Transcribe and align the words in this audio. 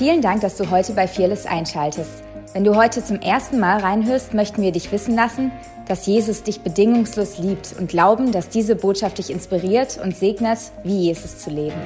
Vielen 0.00 0.22
Dank, 0.22 0.40
dass 0.40 0.56
du 0.56 0.70
heute 0.70 0.94
bei 0.94 1.06
Fearless 1.06 1.44
einschaltest. 1.44 2.22
Wenn 2.54 2.64
du 2.64 2.74
heute 2.74 3.04
zum 3.04 3.20
ersten 3.20 3.60
Mal 3.60 3.80
reinhörst, 3.80 4.32
möchten 4.32 4.62
wir 4.62 4.72
dich 4.72 4.90
wissen 4.92 5.14
lassen, 5.14 5.52
dass 5.88 6.06
Jesus 6.06 6.42
dich 6.42 6.62
bedingungslos 6.62 7.36
liebt 7.36 7.74
und 7.78 7.90
glauben, 7.90 8.32
dass 8.32 8.48
diese 8.48 8.76
Botschaft 8.76 9.18
dich 9.18 9.28
inspiriert 9.28 10.00
und 10.02 10.16
segnet, 10.16 10.58
wie 10.84 11.00
Jesus 11.08 11.40
zu 11.40 11.50
leben. 11.50 11.76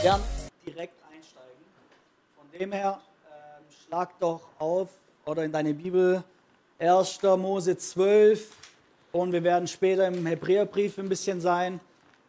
gern 0.00 0.20
direkt 0.64 0.94
einsteigen. 1.12 1.64
Von 2.36 2.60
dem 2.60 2.70
her, 2.70 3.00
ähm, 3.26 3.64
schlag 3.88 4.10
doch 4.20 4.42
auf 4.60 4.88
oder 5.26 5.42
in 5.42 5.50
deine 5.50 5.74
Bibel 5.74 6.22
1. 6.78 7.36
Mose 7.36 7.76
12 7.76 8.52
und 9.10 9.32
wir 9.32 9.42
werden 9.42 9.66
später 9.66 10.06
im 10.06 10.24
Hebräerbrief 10.24 10.96
ein 10.98 11.08
bisschen 11.08 11.40
sein. 11.40 11.80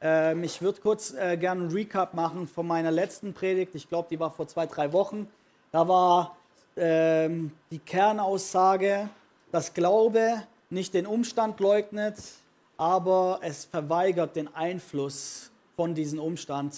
Ähm, 0.04 0.43
ich 0.43 0.61
würde 0.61 0.81
kurz 0.81 1.13
äh, 1.13 1.38
gerne 1.38 1.61
einen 1.61 1.71
Recap 1.71 2.13
machen 2.13 2.45
von 2.45 2.67
meiner 2.67 2.91
letzten 2.91 3.34
Predigt. 3.34 3.73
Ich 3.73 3.88
glaube, 3.88 4.09
die 4.11 4.20
war 4.20 4.30
vor 4.31 4.48
zwei, 4.48 4.66
drei 4.66 4.91
Wochen. 4.91 5.27
Da 5.71 5.88
war 5.88 6.35
ähm, 6.75 7.52
die 7.71 7.80
Kernaussage, 7.80 9.09
dass 9.52 9.73
Glaube 9.73 10.44
nicht 10.70 10.94
den 10.94 11.08
Umstand 11.08 11.59
leugnet, 11.61 12.17
aber 12.75 13.39
es 13.44 13.63
verweigert 13.63 14.35
den 14.35 14.53
Einfluss 14.53 15.52
von 15.77 15.95
diesem 15.95 16.20
Umstand. 16.20 16.75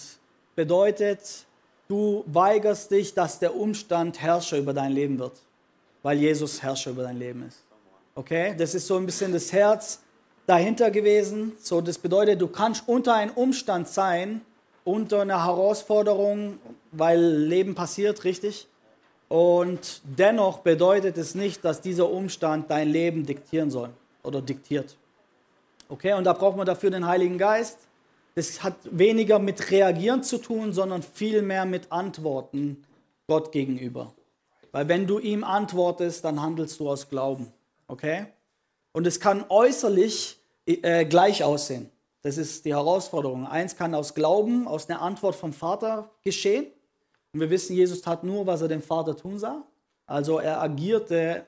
Bedeutet, 0.54 1.46
du 1.88 2.22
weigerst 2.26 2.92
dich, 2.92 3.12
dass 3.12 3.40
der 3.40 3.56
Umstand 3.56 4.20
Herrscher 4.20 4.58
über 4.58 4.72
dein 4.72 4.92
Leben 4.92 5.18
wird, 5.18 5.42
weil 6.02 6.18
Jesus 6.18 6.62
Herrscher 6.62 6.92
über 6.92 7.02
dein 7.02 7.18
Leben 7.18 7.44
ist. 7.48 7.64
Okay, 8.14 8.54
das 8.56 8.74
ist 8.74 8.86
so 8.86 8.96
ein 8.96 9.04
bisschen 9.04 9.32
das 9.32 9.52
Herz 9.52 10.00
dahinter 10.46 10.90
gewesen. 10.90 11.52
So, 11.60 11.80
das 11.80 11.98
bedeutet, 11.98 12.40
du 12.40 12.48
kannst 12.48 12.88
unter 12.88 13.14
einem 13.14 13.32
Umstand 13.32 13.88
sein, 13.88 14.40
unter 14.84 15.22
einer 15.22 15.44
Herausforderung, 15.44 16.58
weil 16.92 17.20
Leben 17.20 17.74
passiert, 17.74 18.24
richtig? 18.24 18.68
Und 19.28 20.02
dennoch 20.04 20.60
bedeutet 20.60 21.18
es 21.18 21.34
nicht, 21.34 21.64
dass 21.64 21.80
dieser 21.80 22.08
Umstand 22.08 22.70
dein 22.70 22.88
Leben 22.88 23.26
diktieren 23.26 23.70
soll 23.70 23.90
oder 24.22 24.40
diktiert. 24.40 24.96
Okay, 25.88 26.14
und 26.14 26.24
da 26.24 26.32
braucht 26.32 26.56
man 26.56 26.66
dafür 26.66 26.90
den 26.90 27.06
Heiligen 27.06 27.38
Geist. 27.38 27.78
Das 28.36 28.62
hat 28.62 28.74
weniger 28.84 29.38
mit 29.38 29.70
Reagieren 29.70 30.22
zu 30.22 30.38
tun, 30.38 30.72
sondern 30.72 31.02
vielmehr 31.02 31.64
mit 31.64 31.90
Antworten 31.90 32.84
Gott 33.26 33.50
gegenüber. 33.50 34.12
Weil 34.72 34.88
wenn 34.88 35.06
du 35.06 35.18
ihm 35.18 35.42
antwortest, 35.42 36.24
dann 36.24 36.40
handelst 36.40 36.78
du 36.78 36.88
aus 36.90 37.08
Glauben. 37.08 37.52
Okay? 37.88 38.26
Und 38.92 39.06
es 39.06 39.20
kann 39.20 39.44
äußerlich 39.48 40.38
äh, 40.66 41.04
gleich 41.04 41.44
aussehen. 41.44 41.90
Das 42.22 42.38
ist 42.38 42.64
die 42.64 42.74
Herausforderung. 42.74 43.46
Eins 43.46 43.76
kann 43.76 43.94
aus 43.94 44.14
Glauben, 44.14 44.66
aus 44.66 44.88
einer 44.88 45.00
Antwort 45.00 45.36
vom 45.36 45.52
Vater 45.52 46.10
geschehen. 46.22 46.66
Und 47.32 47.40
wir 47.40 47.50
wissen, 47.50 47.76
Jesus 47.76 48.02
tat 48.02 48.24
nur, 48.24 48.46
was 48.46 48.62
er 48.62 48.68
dem 48.68 48.82
Vater 48.82 49.16
tun 49.16 49.38
sah. 49.38 49.62
Also 50.06 50.38
er 50.38 50.60
agierte 50.60 51.46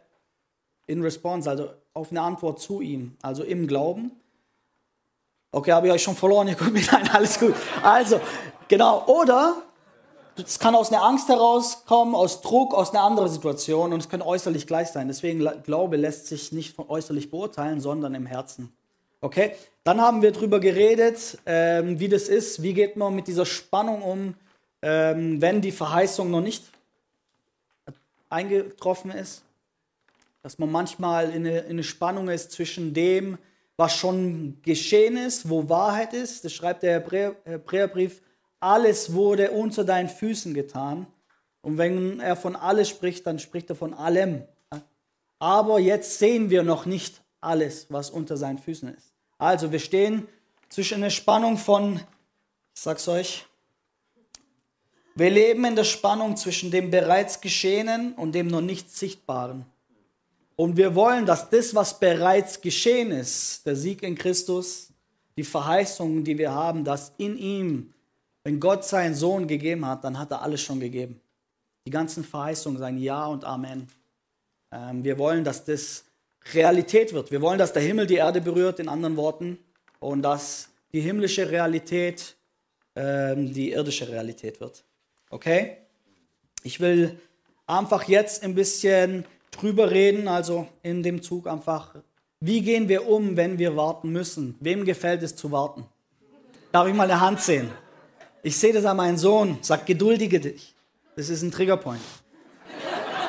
in 0.87 1.03
Response, 1.03 1.51
also 1.51 1.71
auf 1.95 2.11
eine 2.11 2.21
Antwort 2.21 2.61
zu 2.61 2.81
ihm, 2.81 3.17
also 3.23 3.43
im 3.43 3.67
Glauben. 3.67 4.13
Okay, 5.51 5.73
habe 5.73 5.89
ich 5.89 5.93
euch 5.93 6.03
schon 6.03 6.15
verloren? 6.15 6.49
Ihr 6.49 6.55
guckt 6.55 6.73
mich 6.73 6.91
nein, 6.93 7.09
alles 7.13 7.41
gut. 7.41 7.55
Also, 7.83 8.21
genau. 8.69 9.05
Oder 9.07 9.63
es 10.37 10.59
kann 10.59 10.75
aus 10.75 10.93
einer 10.93 11.03
Angst 11.03 11.29
herauskommen, 11.29 12.15
aus 12.15 12.41
Druck, 12.41 12.75
aus 12.75 12.91
einer 12.91 13.03
anderen 13.03 13.29
Situation 13.29 13.93
und 13.93 14.01
es 14.01 14.09
kann 14.09 14.23
äußerlich 14.23 14.67
gleich 14.67 14.89
sein. 14.89 15.09
Deswegen 15.09 15.41
Glaube 15.65 15.97
lässt 15.97 16.29
sich 16.29 16.53
nicht 16.53 16.79
äußerlich 16.79 17.31
beurteilen, 17.31 17.81
sondern 17.81 18.15
im 18.15 18.27
Herzen. 18.27 18.73
Okay? 19.21 19.53
Dann 19.85 20.01
haben 20.01 20.23
wir 20.23 20.33
darüber 20.33 20.61
geredet, 20.61 21.39
ähm, 21.47 21.99
wie 21.99 22.09
das 22.09 22.29
ist, 22.29 22.63
wie 22.63 22.75
geht 22.75 22.97
man 22.97 23.15
mit 23.15 23.27
dieser 23.27 23.47
Spannung 23.47 24.03
um, 24.03 24.35
ähm, 24.83 25.41
wenn 25.41 25.61
die 25.61 25.73
Verheißung 25.73 26.31
noch 26.31 26.41
nicht 26.41 26.65
eingetroffen 28.31 29.11
ist. 29.11 29.43
Dass 30.43 30.59
man 30.59 30.71
manchmal 30.71 31.31
in 31.31 31.47
eine, 31.47 31.61
in 31.61 31.71
eine 31.71 31.85
Spannung 31.85 32.29
ist 32.29 32.53
zwischen 32.53 32.95
dem, 32.95 33.39
was 33.77 33.97
schon 33.97 34.59
geschehen 34.63 35.17
ist, 35.17 35.49
wo 35.49 35.69
Wahrheit 35.69 36.13
ist. 36.15 36.45
Das 36.45 36.53
schreibt 36.53 36.83
der 36.83 37.03
Hebräerbrief 37.45 38.21
alles 38.61 39.13
wurde 39.13 39.51
unter 39.51 39.85
deinen 39.85 40.09
Füßen 40.09 40.55
getan. 40.55 41.07
Und 41.63 41.79
wenn 41.79 42.21
er 42.21 42.37
von 42.37 42.57
alles 42.57 42.89
spricht, 42.89 43.27
dann 43.27 43.39
spricht 43.39 43.71
er 43.71 43.77
von 43.77 43.95
allem. 43.95 44.43
Aber 45.39 45.79
jetzt 45.79 46.19
sehen 46.19 46.51
wir 46.51 46.63
noch 46.63 46.87
nicht 46.87 47.23
alles, 47.41 47.87
was 47.91 48.11
unter 48.11 48.37
seinen 48.37 48.59
Füßen 48.59 48.95
ist. 48.95 49.13
Also 49.39 49.73
wir 49.73 49.79
stehen 49.79 50.27
zwischen 50.69 50.97
einer 50.97 51.11
Spannung 51.11 51.57
von, 51.57 51.97
ich 52.75 52.81
sag's 52.81 53.09
euch, 53.09 53.47
wir 55.15 55.31
leben 55.31 55.65
in 55.65 55.77
der 55.77 55.85
Spannung 55.85 56.37
zwischen 56.37 56.71
dem 56.71 56.91
bereits 56.91 57.41
Geschehenen 57.41 58.13
und 58.15 58.33
dem 58.33 58.47
noch 58.47 58.61
nicht 58.61 58.91
Sichtbaren. 58.95 59.67
Und 60.55 60.77
wir 60.77 60.95
wollen, 60.95 61.27
dass 61.27 61.51
das, 61.51 61.75
was 61.75 61.99
bereits 61.99 62.61
geschehen 62.61 63.11
ist, 63.11 63.65
der 63.67 63.77
Sieg 63.77 64.03
in 64.03 64.15
Christus, 64.15 64.93
die 65.37 65.45
Verheißungen, 65.45 66.25
die 66.25 66.39
wir 66.39 66.53
haben, 66.53 66.85
dass 66.85 67.13
in 67.17 67.37
ihm 67.37 67.95
wenn 68.49 68.61
Gott 68.61 68.83
seinen 68.83 69.15
Sohn 69.15 69.47
gegeben 69.47 69.85
hat, 69.85 70.05
dann 70.05 70.19
hat 70.19 70.31
er 70.31 70.41
alles 70.41 70.63
schon 70.63 70.81
gegeben. 70.81 71.21
Die 71.87 71.91
ganzen 71.91 72.25
Verheißungen 72.25 72.79
sagen 72.79 72.97
Ja 72.97 73.27
und 73.27 73.45
Amen. 73.45 73.89
Ähm, 74.73 75.05
wir 75.05 75.19
wollen, 75.19 75.45
dass 75.45 75.67
das 75.67 76.05
Realität 76.55 77.13
wird. 77.13 77.31
Wir 77.31 77.41
wollen, 77.41 77.59
dass 77.59 77.73
der 77.73 77.83
Himmel 77.83 78.07
die 78.07 78.17
Erde 78.17 78.41
berührt, 78.41 78.81
in 78.81 78.89
anderen 78.89 79.17
Worten, 79.17 79.59
und 80.01 80.23
dass 80.23 80.69
die 80.93 81.01
himmlische 81.01 81.51
Realität 81.51 82.37
ähm, 82.97 83.53
die 83.53 83.73
irdische 83.73 84.09
Realität 84.09 84.61
wird. 84.61 84.85
Okay? 85.31 85.79
Ich 86.63 86.81
will 86.81 87.19
einfach 87.67 88.09
jetzt 88.09 88.43
ein 88.43 88.55
bisschen 88.55 89.25
drüber 89.51 89.91
reden, 89.91 90.29
also 90.29 90.67
in 90.83 91.03
dem 91.03 91.23
Zug 91.23 91.47
einfach, 91.47 91.95
wie 92.41 92.61
gehen 92.63 92.89
wir 92.89 93.09
um, 93.09 93.37
wenn 93.37 93.59
wir 93.59 93.77
warten 93.77 94.11
müssen? 94.11 94.57
Wem 94.61 94.85
gefällt 94.85 95.23
es 95.23 95.37
zu 95.37 95.51
warten? 95.51 95.87
Darf 96.73 96.87
ich 96.87 96.95
mal 96.95 97.11
eine 97.11 97.21
Hand 97.21 97.41
sehen? 97.41 97.71
Ich 98.43 98.57
sehe 98.57 98.73
das 98.73 98.85
an 98.85 98.97
meinem 98.97 99.17
Sohn, 99.17 99.59
sagt 99.63 99.87
geduldige 99.87 100.41
dich. 100.41 100.75
Das 101.17 101.29
ist 101.29 101.43
ein 101.43 101.51
Triggerpoint. 101.51 102.01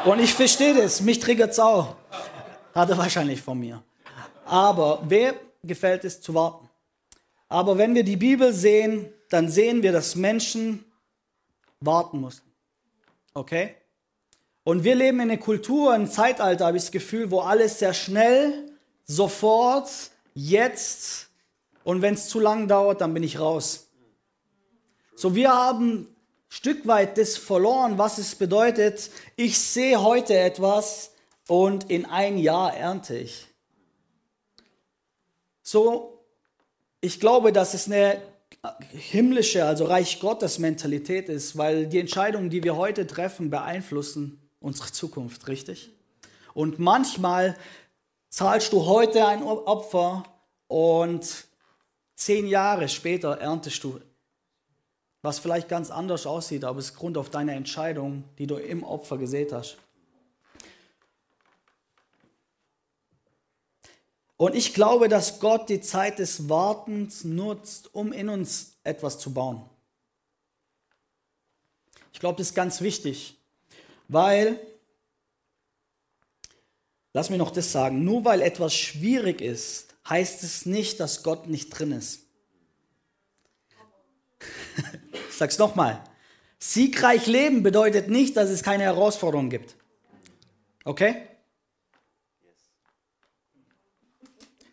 Und 0.06 0.20
ich 0.20 0.34
verstehe 0.34 0.76
das, 0.76 1.02
mich 1.02 1.20
triggert 1.20 1.52
es 1.52 1.60
auch. 1.60 1.96
Hat 2.80 2.90
er 2.90 2.98
wahrscheinlich 2.98 3.42
von 3.42 3.60
mir. 3.60 3.84
Aber 4.46 5.04
wer 5.06 5.36
gefällt 5.64 6.06
es 6.06 6.22
zu 6.22 6.34
warten? 6.34 6.70
Aber 7.50 7.78
wenn 7.78 7.94
wir 7.94 8.04
die 8.04 8.16
Bibel 8.16 8.54
sehen, 8.54 9.12
dann 9.30 9.50
sehen 9.50 9.84
wir, 9.84 9.92
dass 9.92 10.16
Menschen 10.16 10.86
warten 11.82 12.22
mussten. 12.22 12.50
Okay? 13.34 13.76
Und 14.64 14.86
wir 14.86 14.96
leben 14.96 15.20
in 15.20 15.30
einer 15.30 15.40
Kultur, 15.40 15.92
einem 15.92 16.10
Zeitalter, 16.10 16.68
habe 16.68 16.78
ich 16.78 16.84
das 16.84 16.92
Gefühl, 16.92 17.32
wo 17.32 17.42
alles 17.42 17.80
sehr 17.80 17.94
schnell, 17.94 18.72
sofort, 19.04 19.90
jetzt 20.34 21.28
und 21.84 22.02
wenn 22.02 22.14
es 22.14 22.30
zu 22.30 22.40
lang 22.40 22.70
dauert, 22.70 23.02
dann 23.02 23.14
bin 23.14 23.24
ich 23.24 23.40
raus. 23.40 23.90
So, 25.16 25.36
wir 25.36 25.52
haben 25.52 26.08
Stück 26.48 26.88
weit 26.88 27.18
das 27.18 27.36
verloren, 27.36 27.98
was 27.98 28.20
es 28.20 28.36
bedeutet, 28.36 29.12
ich 29.36 29.60
sehe 29.60 30.02
heute 30.02 30.38
etwas 30.38 31.12
und 31.50 31.90
in 31.90 32.06
ein 32.06 32.38
Jahr 32.38 32.76
ernte 32.76 33.18
ich. 33.18 33.48
So, 35.62 36.24
ich 37.02 37.20
glaube, 37.20 37.52
dass 37.52 37.74
es 37.74 37.88
eine 37.88 38.22
himmlische, 38.92 39.66
also 39.66 39.86
Reich 39.86 40.20
Gottes 40.20 40.60
Mentalität 40.60 41.28
ist, 41.30 41.58
weil 41.58 41.88
die 41.88 42.00
Entscheidungen, 42.00 42.50
die 42.50 42.64
wir 42.64 42.76
heute 42.76 43.08
treffen, 43.08 43.50
beeinflussen 43.50 44.50
unsere 44.60 44.92
Zukunft, 44.92 45.48
richtig? 45.48 45.90
Und 46.54 46.80
manchmal 46.80 47.58
zahlst 48.30 48.74
du 48.74 48.86
heute 48.86 49.26
ein 49.26 49.44
Opfer 49.44 50.24
und 50.68 51.46
zehn 52.16 52.48
Jahre 52.48 52.90
später 52.90 53.38
erntest 53.40 53.84
du 53.84 54.00
was 55.22 55.40
vielleicht 55.40 55.68
ganz 55.68 55.92
anders 55.92 56.26
aussieht, 56.26 56.64
aber 56.64 56.80
es 56.80 56.92
ist 56.92 56.96
Grund 56.96 57.18
auf 57.18 57.30
deine 57.30 57.54
Entscheidung, 57.54 58.24
die 58.38 58.48
du 58.48 58.56
im 58.56 58.84
Opfer 58.84 59.18
gesät 59.18 59.52
hast. 59.52 59.78
Und 64.40 64.56
ich 64.56 64.74
glaube, 64.74 65.10
dass 65.10 65.42
Gott 65.42 65.68
die 65.68 65.82
Zeit 65.82 66.18
des 66.18 66.48
Wartens 66.48 67.26
nutzt, 67.26 67.94
um 67.94 68.14
in 68.14 68.30
uns 68.30 68.78
etwas 68.86 69.20
zu 69.20 69.34
bauen. 69.34 69.70
Ich 72.14 72.22
glaube, 72.22 72.38
das 72.38 72.48
ist 72.48 72.56
ganz 72.56 72.80
wichtig, 72.80 73.38
weil, 74.08 74.58
lass 77.12 77.30
mir 77.30 77.38
noch 77.38 77.52
das 77.52 77.74
sagen, 77.74 78.06
nur 78.06 78.24
weil 78.24 78.42
etwas 78.42 78.74
schwierig 78.74 79.42
ist, 79.42 79.94
heißt 80.08 80.42
es 80.44 80.66
nicht, 80.66 81.02
dass 81.02 81.22
Gott 81.22 81.48
nicht 81.48 81.72
drin 81.72 81.92
ist. 81.92 82.22
sag's 85.32 85.58
nochmal. 85.58 86.02
Siegreich 86.60 87.28
leben 87.28 87.62
bedeutet 87.62 88.08
nicht, 88.08 88.38
dass 88.38 88.50
es 88.50 88.64
keine 88.64 88.84
Herausforderungen 88.84 89.50
gibt. 89.50 89.76
Okay? 90.86 91.28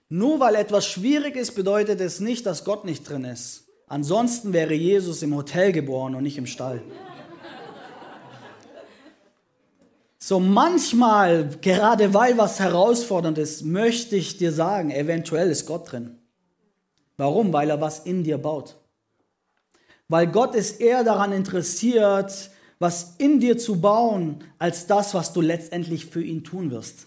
Nur 0.08 0.38
weil 0.38 0.55
etwas 0.55 0.87
schwierig 0.87 1.37
ist, 1.37 1.55
bedeutet 1.55 2.00
es 2.00 2.20
nicht, 2.20 2.47
dass 2.47 2.64
Gott 2.64 2.85
nicht 2.85 3.08
drin 3.08 3.25
ist. 3.25 3.64
Ansonsten 3.88 4.53
wäre 4.53 4.75
Jesus 4.75 5.23
im 5.23 5.35
Hotel 5.35 5.73
geboren 5.73 6.14
und 6.14 6.23
nicht 6.23 6.38
im 6.38 6.47
Stall. 6.47 6.82
So 10.19 10.41
manchmal, 10.41 11.50
gerade 11.61 12.12
weil 12.12 12.37
was 12.37 12.58
herausfordernd 12.58 13.38
ist, 13.38 13.64
möchte 13.64 14.17
ich 14.17 14.38
dir 14.38 14.50
sagen, 14.50 14.91
eventuell 14.91 15.50
ist 15.50 15.67
Gott 15.67 15.93
drin. 15.93 16.19
Warum? 17.17 17.52
Weil 17.52 17.70
er 17.70 17.81
was 17.81 18.00
in 18.00 18.25
dir 18.25 18.38
baut. 18.38 18.76
Weil 20.09 20.26
Gott 20.26 20.56
ist 20.56 20.81
eher 20.81 21.05
daran 21.05 21.32
interessiert, 21.32 22.50
was 22.79 23.14
in 23.19 23.41
dir 23.41 23.56
zu 23.56 23.81
bauen, 23.81 24.43
als 24.59 24.87
das, 24.87 25.14
was 25.14 25.32
du 25.32 25.41
letztendlich 25.41 26.06
für 26.06 26.23
ihn 26.23 26.44
tun 26.44 26.70
wirst. 26.70 27.06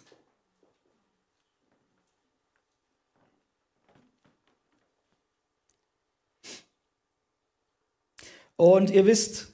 Und 8.59 8.91
ihr 8.91 9.05
wisst, 9.05 9.47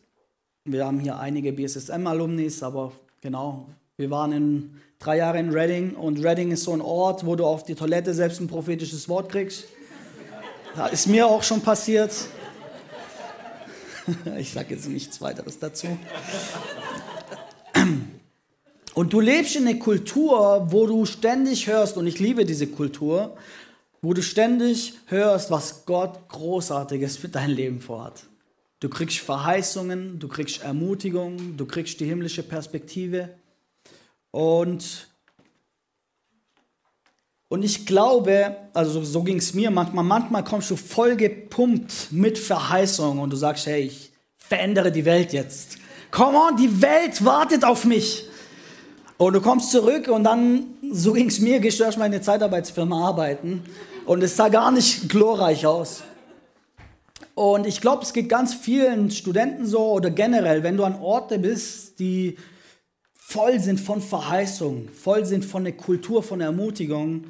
wir 0.63 0.83
haben 0.83 0.99
hier 0.99 1.19
einige 1.19 1.53
BSSM-Alumnis, 1.53 2.63
aber 2.63 2.91
genau, 3.21 3.69
wir 3.97 4.09
waren 4.09 4.31
in, 4.31 4.81
drei 4.97 5.17
Jahre 5.17 5.37
in 5.37 5.51
Reading 5.51 5.93
und 5.93 6.23
Reading 6.23 6.49
ist 6.49 6.63
so 6.63 6.73
ein 6.73 6.81
Ort, 6.81 7.23
wo 7.23 7.35
du 7.35 7.45
auf 7.45 7.63
die 7.63 7.75
Toilette 7.75 8.15
selbst 8.15 8.41
ein 8.41 8.47
prophetisches 8.47 9.07
Wort 9.07 9.31
kriegst. 9.31 9.65
Das 10.75 10.91
ist 10.91 11.05
mir 11.05 11.27
auch 11.27 11.43
schon 11.43 11.61
passiert. 11.61 12.11
Ich 14.39 14.53
sage 14.53 14.73
jetzt 14.73 14.89
nichts 14.89 15.21
weiteres 15.21 15.59
dazu. 15.59 15.87
Und 18.95 19.13
du 19.13 19.19
lebst 19.19 19.55
in 19.55 19.67
einer 19.67 19.77
Kultur, 19.77 20.65
wo 20.71 20.87
du 20.87 21.05
ständig 21.05 21.67
hörst, 21.67 21.97
und 21.97 22.07
ich 22.07 22.17
liebe 22.17 22.43
diese 22.43 22.65
Kultur, 22.65 23.37
wo 24.01 24.15
du 24.15 24.23
ständig 24.23 24.93
hörst, 25.05 25.51
was 25.51 25.85
Gott 25.85 26.27
Großartiges 26.29 27.17
für 27.17 27.29
dein 27.29 27.51
Leben 27.51 27.81
vorhat. 27.81 28.23
Du 28.85 28.91
kriegst 28.91 29.17
Verheißungen, 29.17 30.19
du 30.19 30.27
kriegst 30.27 30.61
Ermutigung, 30.61 31.57
du 31.57 31.65
kriegst 31.65 31.99
die 31.99 32.05
himmlische 32.05 32.43
Perspektive. 32.43 33.31
Und, 34.29 35.07
und 37.47 37.63
ich 37.63 37.87
glaube, 37.87 38.55
also 38.75 39.03
so 39.03 39.23
ging 39.23 39.37
es 39.37 39.55
mir 39.55 39.71
manchmal, 39.71 40.03
manchmal 40.03 40.43
kommst 40.43 40.69
du 40.69 40.75
voll 40.75 41.15
gepumpt 41.15 42.11
mit 42.11 42.37
Verheißung 42.37 43.17
und 43.17 43.31
du 43.31 43.37
sagst, 43.37 43.65
hey, 43.65 43.85
ich 43.85 44.11
verändere 44.37 44.91
die 44.91 45.05
Welt 45.05 45.33
jetzt. 45.33 45.79
Come 46.11 46.37
on, 46.37 46.55
die 46.55 46.79
Welt 46.79 47.25
wartet 47.25 47.63
auf 47.63 47.85
mich. 47.85 48.29
Und 49.17 49.33
du 49.33 49.41
kommst 49.41 49.71
zurück 49.71 50.09
und 50.09 50.25
dann, 50.25 50.75
so 50.91 51.13
ging 51.13 51.29
es 51.29 51.39
mir, 51.39 51.59
gehst 51.59 51.79
du 51.79 51.85
erstmal 51.85 52.05
in 52.09 52.13
eine 52.13 52.21
Zeitarbeitsfirma 52.21 53.07
arbeiten 53.07 53.63
und 54.05 54.21
es 54.21 54.35
sah 54.35 54.49
gar 54.49 54.69
nicht 54.69 55.09
glorreich 55.09 55.65
aus. 55.65 56.03
Und 57.33 57.65
ich 57.65 57.81
glaube, 57.81 58.03
es 58.03 58.13
geht 58.13 58.29
ganz 58.29 58.53
vielen 58.53 59.11
Studenten 59.11 59.65
so 59.65 59.91
oder 59.91 60.09
generell, 60.09 60.63
wenn 60.63 60.77
du 60.77 60.83
an 60.83 60.95
Orte 60.95 61.39
bist, 61.39 61.99
die 61.99 62.37
voll 63.13 63.59
sind 63.59 63.79
von 63.79 64.01
Verheißung, 64.01 64.89
voll 64.89 65.25
sind 65.25 65.43
von 65.43 65.63
der 65.63 65.73
Kultur, 65.73 66.23
von 66.23 66.39
der 66.39 66.49
Ermutigung, 66.49 67.25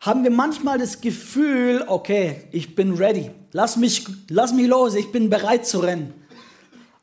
haben 0.00 0.22
wir 0.22 0.30
manchmal 0.30 0.78
das 0.78 1.00
Gefühl, 1.00 1.84
okay, 1.86 2.42
ich 2.52 2.74
bin 2.74 2.94
ready, 2.94 3.30
lass 3.52 3.76
mich, 3.76 4.06
lass 4.28 4.52
mich 4.52 4.66
los, 4.66 4.94
ich 4.94 5.10
bin 5.10 5.30
bereit 5.30 5.66
zu 5.66 5.80
rennen. 5.80 6.14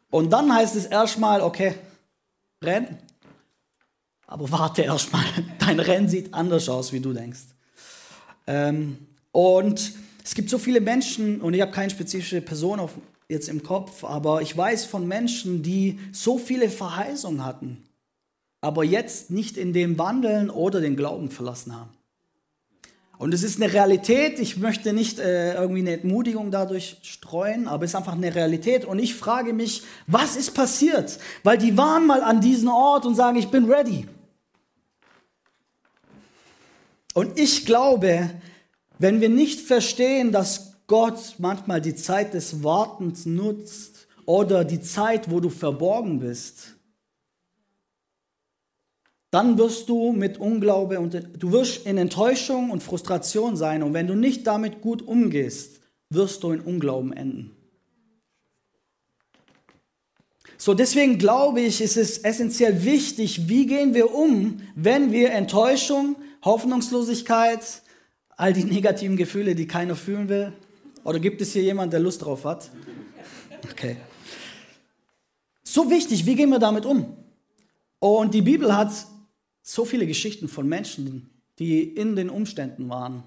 Und 0.09 0.31
dann 0.31 0.53
heißt 0.53 0.75
es 0.75 0.85
erstmal, 0.85 1.41
okay, 1.41 1.75
renn. 2.63 2.97
Aber 4.27 4.49
warte 4.51 4.81
erstmal, 4.83 5.25
dein 5.59 5.79
Rennen 5.79 6.09
sieht 6.09 6.33
anders 6.33 6.69
aus, 6.69 6.93
wie 6.93 6.99
du 6.99 7.13
denkst. 7.13 7.41
Ähm, 8.47 8.97
und 9.31 9.93
es 10.25 10.33
gibt 10.33 10.49
so 10.49 10.57
viele 10.57 10.81
Menschen, 10.81 11.39
und 11.39 11.53
ich 11.53 11.61
habe 11.61 11.71
keine 11.71 11.91
spezifische 11.91 12.41
Person 12.41 12.79
auf, 12.79 12.95
jetzt 13.29 13.47
im 13.47 13.61
Kopf, 13.61 14.03
aber 14.03 14.41
ich 14.41 14.57
weiß 14.57 14.85
von 14.85 15.07
Menschen, 15.07 15.61
die 15.61 15.99
so 16.11 16.39
viele 16.39 16.69
Verheißungen 16.69 17.45
hatten, 17.45 17.83
aber 18.59 18.83
jetzt 18.83 19.29
nicht 19.29 19.55
in 19.55 19.71
dem 19.71 19.99
Wandeln 19.99 20.49
oder 20.49 20.81
den 20.81 20.95
Glauben 20.95 21.29
verlassen 21.29 21.75
haben. 21.75 21.91
Und 23.19 23.35
es 23.35 23.43
ist 23.43 23.61
eine 23.61 23.71
Realität, 23.71 24.39
ich 24.39 24.57
möchte 24.57 24.93
nicht 24.93 25.19
äh, 25.19 25.53
irgendwie 25.53 25.81
eine 25.81 25.93
Entmutigung 25.93 26.49
dadurch 26.49 26.97
streuen, 27.03 27.67
aber 27.67 27.85
es 27.85 27.91
ist 27.91 27.95
einfach 27.95 28.13
eine 28.13 28.33
Realität. 28.33 28.83
Und 28.83 28.99
ich 28.99 29.15
frage 29.15 29.53
mich, 29.53 29.83
was 30.05 30.35
ist 30.35 30.51
passiert? 30.53 31.17
Weil 31.43 31.57
die 31.57 31.77
waren 31.77 32.07
mal 32.07 32.21
an 32.21 32.41
diesem 32.41 32.69
Ort 32.69 33.05
und 33.05 33.15
sagen, 33.15 33.37
ich 33.37 33.47
bin 33.47 33.71
ready. 33.71 34.05
Und 37.13 37.39
ich 37.39 37.65
glaube, 37.65 38.31
wenn 38.99 39.21
wir 39.21 39.29
nicht 39.29 39.61
verstehen, 39.61 40.31
dass 40.31 40.73
Gott 40.87 41.35
manchmal 41.37 41.81
die 41.81 41.95
Zeit 41.95 42.33
des 42.33 42.63
Wartens 42.63 43.25
nutzt 43.25 44.07
oder 44.25 44.63
die 44.63 44.81
Zeit, 44.81 45.31
wo 45.31 45.39
du 45.39 45.49
verborgen 45.49 46.19
bist, 46.19 46.75
dann 49.31 49.57
wirst 49.57 49.89
du 49.89 50.13
mit 50.13 50.37
Unglaube 50.37 50.99
und 50.99 51.21
du 51.37 51.51
wirst 51.51 51.85
in 51.85 51.97
Enttäuschung 51.97 52.69
und 52.69 52.83
Frustration 52.83 53.57
sein 53.57 53.83
und 53.83 53.93
wenn 53.93 54.07
du 54.07 54.15
nicht 54.15 54.47
damit 54.47 54.81
gut 54.81 55.01
umgehst, 55.01 55.81
wirst 56.09 56.43
du 56.43 56.51
in 56.51 56.61
Unglauben 56.61 57.11
enden. 57.11 57.51
So, 60.57 60.73
deswegen 60.73 61.17
glaube 61.17 61.61
ich, 61.61 61.81
ist 61.81 61.97
es 61.97 62.19
essentiell 62.19 62.85
wichtig, 62.85 63.49
wie 63.49 63.65
gehen 63.65 63.93
wir 63.93 64.13
um, 64.15 64.61
wenn 64.73 65.11
wir 65.11 65.31
Enttäuschung, 65.31 66.15
Hoffnungslosigkeit, 66.43 67.81
all 68.37 68.53
die 68.53 68.63
negativen 68.63 69.17
Gefühle, 69.17 69.55
die 69.55 69.67
keiner 69.67 69.95
fühlen 69.95 70.29
will? 70.29 70.53
Oder 71.03 71.19
gibt 71.19 71.41
es 71.41 71.53
hier 71.53 71.63
jemanden, 71.63 71.91
der 71.91 71.99
Lust 71.99 72.23
drauf 72.23 72.45
hat? 72.45 72.69
Okay. 73.71 73.97
So 75.63 75.89
wichtig, 75.89 76.25
wie 76.25 76.35
gehen 76.35 76.49
wir 76.49 76.59
damit 76.59 76.85
um? 76.85 77.15
Und 77.99 78.33
die 78.33 78.41
Bibel 78.41 78.75
hat 78.75 78.91
so 79.61 79.85
viele 79.85 80.07
Geschichten 80.07 80.47
von 80.47 80.67
Menschen, 80.67 81.29
die 81.59 81.83
in 81.83 82.15
den 82.15 82.29
Umständen 82.29 82.89
waren. 82.89 83.23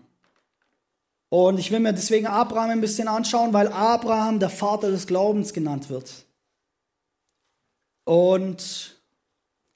Und 1.31 1.59
ich 1.59 1.71
will 1.71 1.81
mir 1.81 1.93
deswegen 1.93 2.27
Abraham 2.27 2.71
ein 2.71 2.81
bisschen 2.81 3.09
anschauen, 3.09 3.53
weil 3.53 3.69
Abraham 3.69 4.39
der 4.39 4.49
Vater 4.49 4.91
des 4.91 5.07
Glaubens 5.07 5.53
genannt 5.53 5.91
wird. 5.91 6.25
Und 8.05 8.97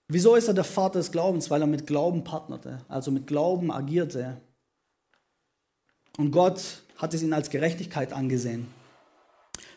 wieso 0.09 0.35
ist 0.35 0.49
er 0.49 0.55
der 0.55 0.65
Vater 0.65 0.99
des 0.99 1.13
Glaubens? 1.13 1.51
Weil 1.51 1.61
er 1.61 1.67
mit 1.67 1.87
Glauben 1.87 2.25
partnerte, 2.25 2.79
also 2.89 3.11
mit 3.11 3.27
Glauben 3.27 3.71
agierte. 3.71 4.41
Und 6.17 6.31
Gott 6.31 6.83
hat 6.97 7.15
es 7.15 7.23
ihn 7.23 7.33
als 7.33 7.51
Gerechtigkeit 7.51 8.13
angesehen. 8.13 8.67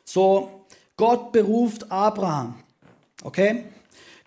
So, 0.04 0.66
Gott 0.98 1.32
beruft 1.32 1.92
Abraham. 1.92 2.56
Okay? 3.24 3.66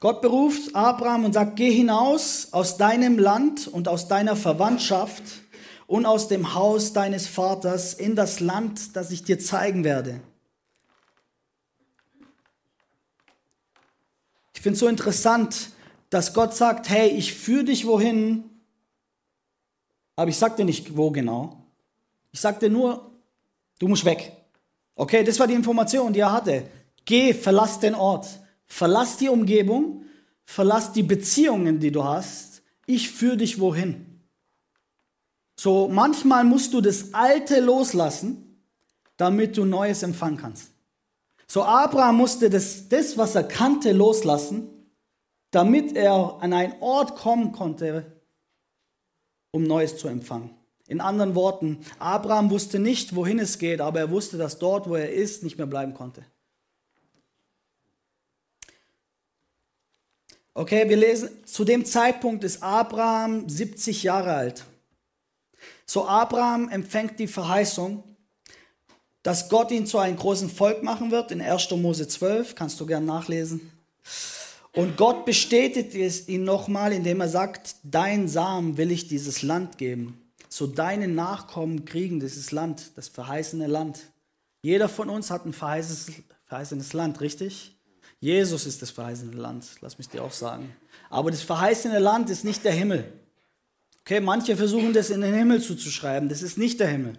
Gott 0.01 0.21
beruft 0.23 0.75
Abraham 0.75 1.25
und 1.25 1.33
sagt, 1.33 1.57
geh 1.57 1.71
hinaus 1.71 2.53
aus 2.53 2.77
deinem 2.77 3.19
Land 3.19 3.67
und 3.67 3.89
aus 3.89 4.09
deiner 4.09 4.37
Verwandtschaft 4.37 5.23
und 5.87 6.07
aus 6.07 6.29
dem 6.29 6.55
Haus 6.55 6.93
deines 6.93 7.27
Vaters 7.27 7.95
in 7.95 8.15
das 8.15 8.41
Land, 8.41 8.95
das 8.95 9.11
ich 9.11 9.25
dir 9.25 9.39
zeigen 9.39 9.85
werde. 9.85 10.21
Ich 14.55 14.61
finde 14.61 14.75
es 14.75 14.81
so 14.81 14.89
interessant, 14.89 15.71
dass 16.11 16.35
Gott 16.35 16.55
sagt, 16.55 16.89
hey, 16.89 17.09
ich 17.09 17.35
führe 17.35 17.65
dich 17.65 17.87
wohin, 17.87 18.45
aber 20.17 20.31
ich 20.31 20.37
sage 20.37 20.57
dir 20.57 20.65
nicht, 20.65 20.97
wo 20.97 21.11
genau. 21.11 21.58
Ich 22.33 22.41
sagte 22.41 22.69
nur, 22.69 23.11
du 23.79 23.89
musst 23.89 24.05
weg. 24.05 24.33
Okay, 24.95 25.25
das 25.25 25.39
war 25.39 25.47
die 25.47 25.55
Information, 25.55 26.13
die 26.13 26.21
er 26.21 26.33
hatte. 26.33 26.69
Geh, 27.05 27.33
verlass 27.33 27.81
den 27.81 27.95
Ort, 27.95 28.27
verlass 28.67 29.17
die 29.17 29.29
Umgebung, 29.29 30.05
verlass 30.45 30.93
die 30.93 31.03
Beziehungen, 31.03 31.79
die 31.79 31.93
du 31.93 32.05
hast. 32.05 32.63
Ich 32.87 33.11
führe 33.11 33.37
dich 33.37 33.61
wohin. 33.61 34.21
So, 35.59 35.89
manchmal 35.89 36.45
musst 36.45 36.75
du 36.75 36.81
das 36.81 37.15
Alte 37.15 37.61
loslassen, 37.61 38.63
damit 39.17 39.57
du 39.57 39.65
Neues 39.65 40.03
empfangen 40.03 40.37
kannst. 40.37 40.71
So, 41.47 41.63
Abraham 41.63 42.17
musste 42.17 42.51
das, 42.51 42.89
das, 42.89 43.17
was 43.17 43.35
er 43.35 43.45
kannte, 43.45 43.93
loslassen, 43.93 44.69
damit 45.51 45.97
er 45.97 46.39
an 46.41 46.53
einen 46.53 46.75
Ort 46.81 47.17
kommen 47.17 47.53
konnte, 47.53 48.21
um 49.51 49.63
Neues 49.63 49.97
zu 49.97 50.09
empfangen. 50.09 50.58
In 50.89 51.03
anderen 51.03 51.35
Worten, 51.35 51.85
Abraham 51.99 52.49
wusste 52.51 52.79
nicht, 52.79 53.15
wohin 53.15 53.39
es 53.39 53.59
geht, 53.59 53.83
aber 53.83 54.01
er 54.01 54.11
wusste, 54.11 54.39
dass 54.39 54.59
dort, 54.59 54.89
wo 54.89 54.97
er 54.97 55.13
ist, 55.13 55.43
nicht 55.43 55.59
mehr 55.59 55.67
bleiben 55.67 55.93
konnte. 55.93 56.25
Okay, 60.55 60.89
wir 60.89 60.97
lesen, 60.97 61.29
zu 61.45 61.65
dem 61.65 61.85
Zeitpunkt 61.85 62.43
ist 62.43 62.63
Abraham 62.63 63.49
70 63.49 64.03
Jahre 64.03 64.33
alt. 64.33 64.65
So 65.85 66.09
Abraham 66.09 66.71
empfängt 66.71 67.21
die 67.21 67.29
Verheißung, 67.29 68.03
dass 69.23 69.51
Gott 69.51 69.71
ihn 69.71 69.87
zu 69.87 69.99
einem 69.99 70.17
großen 70.17 70.49
Volk 70.49 70.83
machen 70.83 71.11
wird. 71.11 71.31
In 71.33 71.43
1. 71.43 71.71
Mose 71.73 72.09
12, 72.09 72.55
kannst 72.55 72.81
du 72.81 72.87
gern 72.87 73.05
nachlesen. 73.05 73.73
Und 74.73 74.97
Gott 74.97 75.27
bestätigt 75.27 75.95
es 75.95 76.29
ihn 76.29 76.45
nochmal, 76.45 76.95
indem 76.95 77.21
er 77.21 77.29
sagt, 77.29 77.77
dein 77.83 78.27
Samen 78.27 78.79
will 78.79 78.91
ich 78.91 79.07
dieses 79.07 79.43
Land 79.43 79.77
geben 79.77 80.25
so 80.59 80.67
deine 80.67 81.07
Nachkommen 81.07 81.85
kriegen 81.85 82.19
dieses 82.19 82.51
Land, 82.51 82.91
das 82.97 83.07
verheißene 83.07 83.69
Land. 83.69 84.01
Jeder 84.61 84.89
von 84.89 85.09
uns 85.09 85.31
hat 85.31 85.47
ein 85.47 85.53
verheißenes, 85.53 86.25
verheißenes 86.47 86.93
Land, 86.95 87.21
richtig? 87.21 87.79
Jesus 88.19 88.67
ist 88.67 88.83
das 88.83 88.91
verheißene 88.91 89.37
Land, 89.37 89.67
lass 89.81 89.99
mich 89.99 90.09
dir 90.09 90.25
auch 90.25 90.33
sagen. 90.33 90.75
Aber 91.11 91.31
das 91.31 91.43
verheißene 91.43 92.01
Land 92.01 92.29
ist 92.29 92.45
nicht 92.45 92.65
der 92.65 92.73
Himmel. 92.73 93.05
Okay, 94.01 94.21
manche 94.21 94.57
versuchen 94.57 94.93
das 94.93 95.11
in 95.11 95.21
den 95.21 95.33
Himmel 95.33 95.63
zuzuschreiben. 95.63 96.29
Das 96.29 96.43
ist 96.43 96.59
nicht 96.59 96.81
der 96.81 96.89
Himmel. 96.89 97.13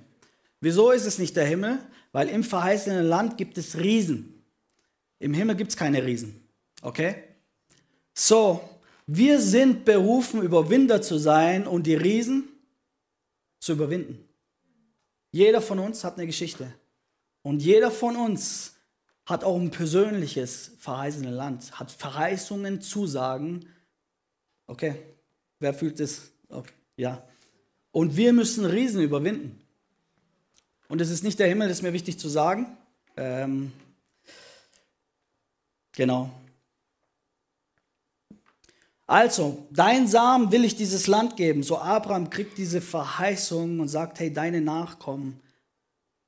Wieso 0.60 0.92
ist 0.92 1.06
es 1.06 1.18
nicht 1.18 1.38
der 1.38 1.46
Himmel? 1.46 1.80
Weil 2.12 2.28
im 2.28 2.44
verheißenen 2.44 3.06
Land 3.06 3.38
gibt 3.38 3.58
es 3.58 3.78
Riesen. 3.78 4.44
Im 5.20 5.34
Himmel 5.34 5.56
gibt 5.56 5.72
es 5.72 5.78
keine 5.78 6.04
Riesen. 6.04 6.44
Okay? 6.82 7.24
So, 8.14 8.60
wir 9.08 9.40
sind 9.40 9.86
berufen, 9.86 10.42
Überwinder 10.42 11.02
zu 11.02 11.18
sein 11.18 11.68
und 11.68 11.88
die 11.88 11.96
Riesen 11.96 12.50
zu 13.60 13.74
überwinden. 13.74 14.28
Jeder 15.32 15.62
von 15.62 15.80
uns 15.80 16.04
hat 16.04 16.18
eine 16.18 16.26
Geschichte. 16.26 16.74
Und 17.42 17.62
jeder 17.62 17.92
von 17.92 18.16
uns 18.16 18.76
hat 19.26 19.44
auch 19.44 19.60
ein 19.60 19.72
persönliches 19.72 20.72
verheißenes 20.80 21.32
Land, 21.32 21.80
hat 21.80 21.92
Verheißungen, 21.92 22.82
Zusagen. 22.82 23.68
Okay, 24.66 24.96
wer 25.60 25.74
fühlt 25.74 26.00
es? 26.00 26.32
Okay. 26.50 26.74
Ja. 26.98 27.24
Und 27.92 28.18
wir 28.18 28.34
müssen 28.34 28.66
Riesen 28.66 29.02
überwinden. 29.02 29.62
Und 30.88 31.02
es 31.02 31.12
ist 31.12 31.24
nicht 31.24 31.38
der 31.40 31.48
Himmel, 31.48 31.68
das 31.68 31.78
ist 31.78 31.84
mir 31.84 31.94
wichtig 31.94 32.18
zu 32.20 32.28
sagen. 32.28 32.76
Ähm, 33.16 33.72
genau. 35.94 36.32
Also, 39.10 39.66
dein 39.72 40.08
Samen 40.08 40.52
will 40.52 40.64
ich 40.64 40.76
dieses 40.76 41.08
Land 41.08 41.36
geben. 41.36 41.64
So 41.64 41.80
Abraham 41.80 42.30
kriegt 42.30 42.60
diese 42.60 42.80
Verheißung 42.80 43.80
und 43.80 43.88
sagt, 43.88 44.20
hey, 44.20 44.32
deine 44.32 44.62
Nachkommen 44.62 45.40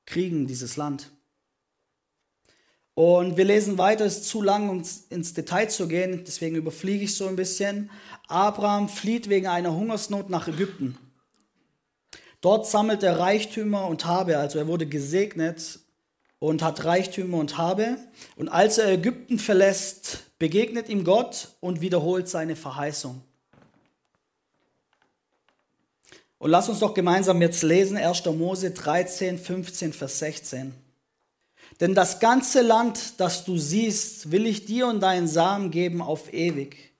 kriegen 0.04 0.48
dieses 0.48 0.76
Land. 0.76 1.08
Und 2.94 3.36
wir 3.36 3.44
lesen 3.44 3.78
weiter, 3.78 4.04
es 4.04 4.16
ist 4.16 4.28
zu 4.28 4.42
lang, 4.42 4.68
um 4.68 4.82
ins 5.10 5.32
Detail 5.32 5.70
zu 5.70 5.86
gehen, 5.86 6.24
deswegen 6.26 6.56
überfliege 6.56 7.04
ich 7.04 7.14
so 7.14 7.28
ein 7.28 7.36
bisschen. 7.36 7.88
Abraham 8.26 8.88
flieht 8.88 9.28
wegen 9.28 9.46
einer 9.46 9.76
Hungersnot 9.76 10.28
nach 10.28 10.48
Ägypten. 10.48 10.98
Dort 12.40 12.66
sammelt 12.66 13.04
er 13.04 13.20
Reichtümer 13.20 13.86
und 13.86 14.06
Habe, 14.06 14.38
also 14.38 14.58
er 14.58 14.66
wurde 14.66 14.86
gesegnet 14.86 15.78
und 16.40 16.62
hat 16.62 16.84
Reichtümer 16.84 17.38
und 17.38 17.58
Habe. 17.58 17.96
Und 18.34 18.48
als 18.48 18.78
er 18.78 18.90
Ägypten 18.90 19.38
verlässt, 19.38 20.31
begegnet 20.42 20.88
ihm 20.88 21.04
Gott 21.04 21.50
und 21.60 21.82
wiederholt 21.82 22.28
seine 22.28 22.56
Verheißung. 22.56 23.22
Und 26.38 26.50
lass 26.50 26.68
uns 26.68 26.80
doch 26.80 26.94
gemeinsam 26.94 27.40
jetzt 27.40 27.62
lesen, 27.62 27.96
1. 27.96 28.24
Mose 28.24 28.72
13, 28.72 29.38
15, 29.38 29.92
Vers 29.92 30.18
16. 30.18 30.74
Denn 31.78 31.94
das 31.94 32.18
ganze 32.18 32.60
Land, 32.60 33.20
das 33.20 33.44
du 33.44 33.56
siehst, 33.56 34.32
will 34.32 34.48
ich 34.48 34.64
dir 34.64 34.88
und 34.88 34.98
deinen 34.98 35.28
Samen 35.28 35.70
geben 35.70 36.02
auf 36.02 36.32
ewig. 36.32 36.90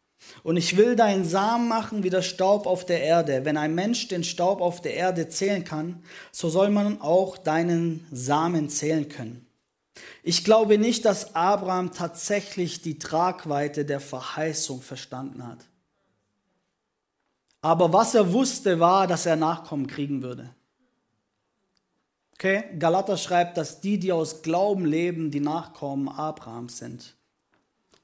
Und 0.44 0.56
ich 0.56 0.76
will 0.76 0.94
deinen 0.94 1.24
Samen 1.24 1.66
machen 1.66 2.04
wie 2.04 2.10
der 2.10 2.22
Staub 2.22 2.68
auf 2.68 2.86
der 2.86 3.02
Erde. 3.02 3.44
Wenn 3.44 3.56
ein 3.56 3.74
Mensch 3.74 4.06
den 4.06 4.22
Staub 4.22 4.60
auf 4.60 4.80
der 4.80 4.94
Erde 4.94 5.28
zählen 5.28 5.64
kann, 5.64 6.04
so 6.30 6.48
soll 6.48 6.70
man 6.70 7.00
auch 7.00 7.36
deinen 7.36 8.06
Samen 8.12 8.68
zählen 8.68 9.08
können. 9.08 9.44
Ich 10.22 10.44
glaube 10.44 10.78
nicht, 10.78 11.04
dass 11.04 11.34
Abraham 11.34 11.92
tatsächlich 11.92 12.82
die 12.82 12.98
Tragweite 12.98 13.84
der 13.84 14.00
Verheißung 14.00 14.80
verstanden 14.80 15.46
hat. 15.46 15.66
Aber 17.60 17.92
was 17.92 18.14
er 18.14 18.32
wusste, 18.32 18.80
war, 18.80 19.06
dass 19.06 19.26
er 19.26 19.36
Nachkommen 19.36 19.86
kriegen 19.86 20.22
würde. 20.22 20.54
Okay, 22.34 22.64
Galater 22.78 23.16
schreibt, 23.16 23.56
dass 23.56 23.80
die, 23.80 23.98
die 23.98 24.10
aus 24.10 24.42
Glauben 24.42 24.84
leben, 24.84 25.30
die 25.30 25.40
Nachkommen 25.40 26.08
Abrahams 26.08 26.78
sind. 26.78 27.14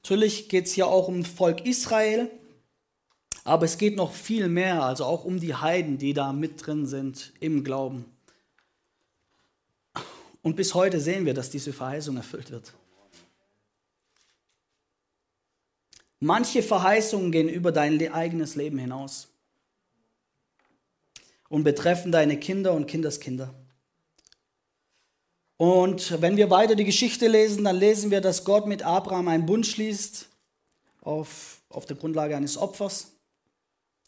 Natürlich 0.01 0.47
geht 0.47 0.67
es 0.67 0.73
hier 0.73 0.87
auch 0.87 1.09
um 1.09 1.25
Volk 1.25 1.65
Israel, 1.65 2.31
aber 3.43 3.65
es 3.65 3.77
geht 3.77 3.97
noch 3.97 4.13
viel 4.13 4.47
mehr, 4.47 4.83
also 4.83 5.03
auch 5.03 5.25
um 5.25 5.41
die 5.41 5.55
Heiden, 5.55 5.97
die 5.97 6.13
da 6.13 6.31
mit 6.31 6.65
drin 6.65 6.85
sind 6.85 7.33
im 7.41 7.65
Glauben. 7.65 8.05
Und 10.49 10.55
bis 10.55 10.73
heute 10.73 10.99
sehen 10.99 11.27
wir, 11.27 11.35
dass 11.35 11.51
diese 11.51 11.71
Verheißung 11.71 12.17
erfüllt 12.17 12.49
wird. 12.49 12.73
Manche 16.19 16.63
Verheißungen 16.63 17.31
gehen 17.31 17.47
über 17.47 17.71
dein 17.71 18.11
eigenes 18.11 18.55
Leben 18.55 18.79
hinaus 18.79 19.27
und 21.49 21.63
betreffen 21.63 22.11
deine 22.11 22.39
Kinder 22.39 22.73
und 22.73 22.87
Kindeskinder. 22.87 23.53
Und 25.57 26.19
wenn 26.19 26.35
wir 26.35 26.49
weiter 26.49 26.73
die 26.73 26.83
Geschichte 26.83 27.27
lesen, 27.27 27.65
dann 27.65 27.75
lesen 27.75 28.09
wir, 28.09 28.19
dass 28.19 28.43
Gott 28.43 28.65
mit 28.65 28.81
Abraham 28.81 29.27
einen 29.27 29.45
Bund 29.45 29.67
schließt 29.67 30.29
auf, 31.01 31.61
auf 31.69 31.85
der 31.85 31.95
Grundlage 31.95 32.35
eines 32.35 32.57
Opfers. 32.57 33.11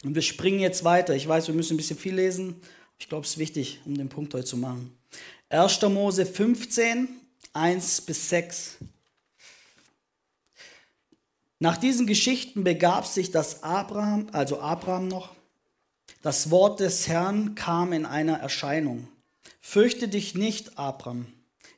Und 0.03 0.15
wir 0.15 0.23
springen 0.23 0.59
jetzt 0.59 0.83
weiter. 0.83 1.13
Ich 1.13 1.27
weiß, 1.27 1.49
wir 1.49 1.53
müssen 1.53 1.75
ein 1.75 1.77
bisschen 1.77 1.99
viel 1.99 2.15
lesen. 2.15 2.59
Ich 2.97 3.09
glaube, 3.09 3.25
es 3.25 3.33
ist 3.33 3.37
wichtig, 3.37 3.79
um 3.85 3.95
den 3.95 4.09
Punkt 4.09 4.33
heute 4.33 4.45
zu 4.45 4.57
machen. 4.57 4.97
1. 5.51 5.81
Mose 5.83 6.25
15, 6.25 7.07
1 7.53 8.01
bis 8.01 8.29
6. 8.29 8.77
Nach 11.59 11.77
diesen 11.77 12.07
Geschichten 12.07 12.63
begab 12.63 13.05
sich 13.05 13.31
das 13.31 13.61
Abraham, 13.61 14.27
also 14.31 14.59
Abraham 14.59 15.07
noch, 15.07 15.35
das 16.23 16.49
Wort 16.49 16.79
des 16.79 17.07
Herrn 17.07 17.55
kam 17.55 17.93
in 17.93 18.05
einer 18.05 18.39
Erscheinung. 18.39 19.07
Fürchte 19.59 20.07
dich 20.07 20.33
nicht, 20.33 20.79
Abraham 20.79 21.27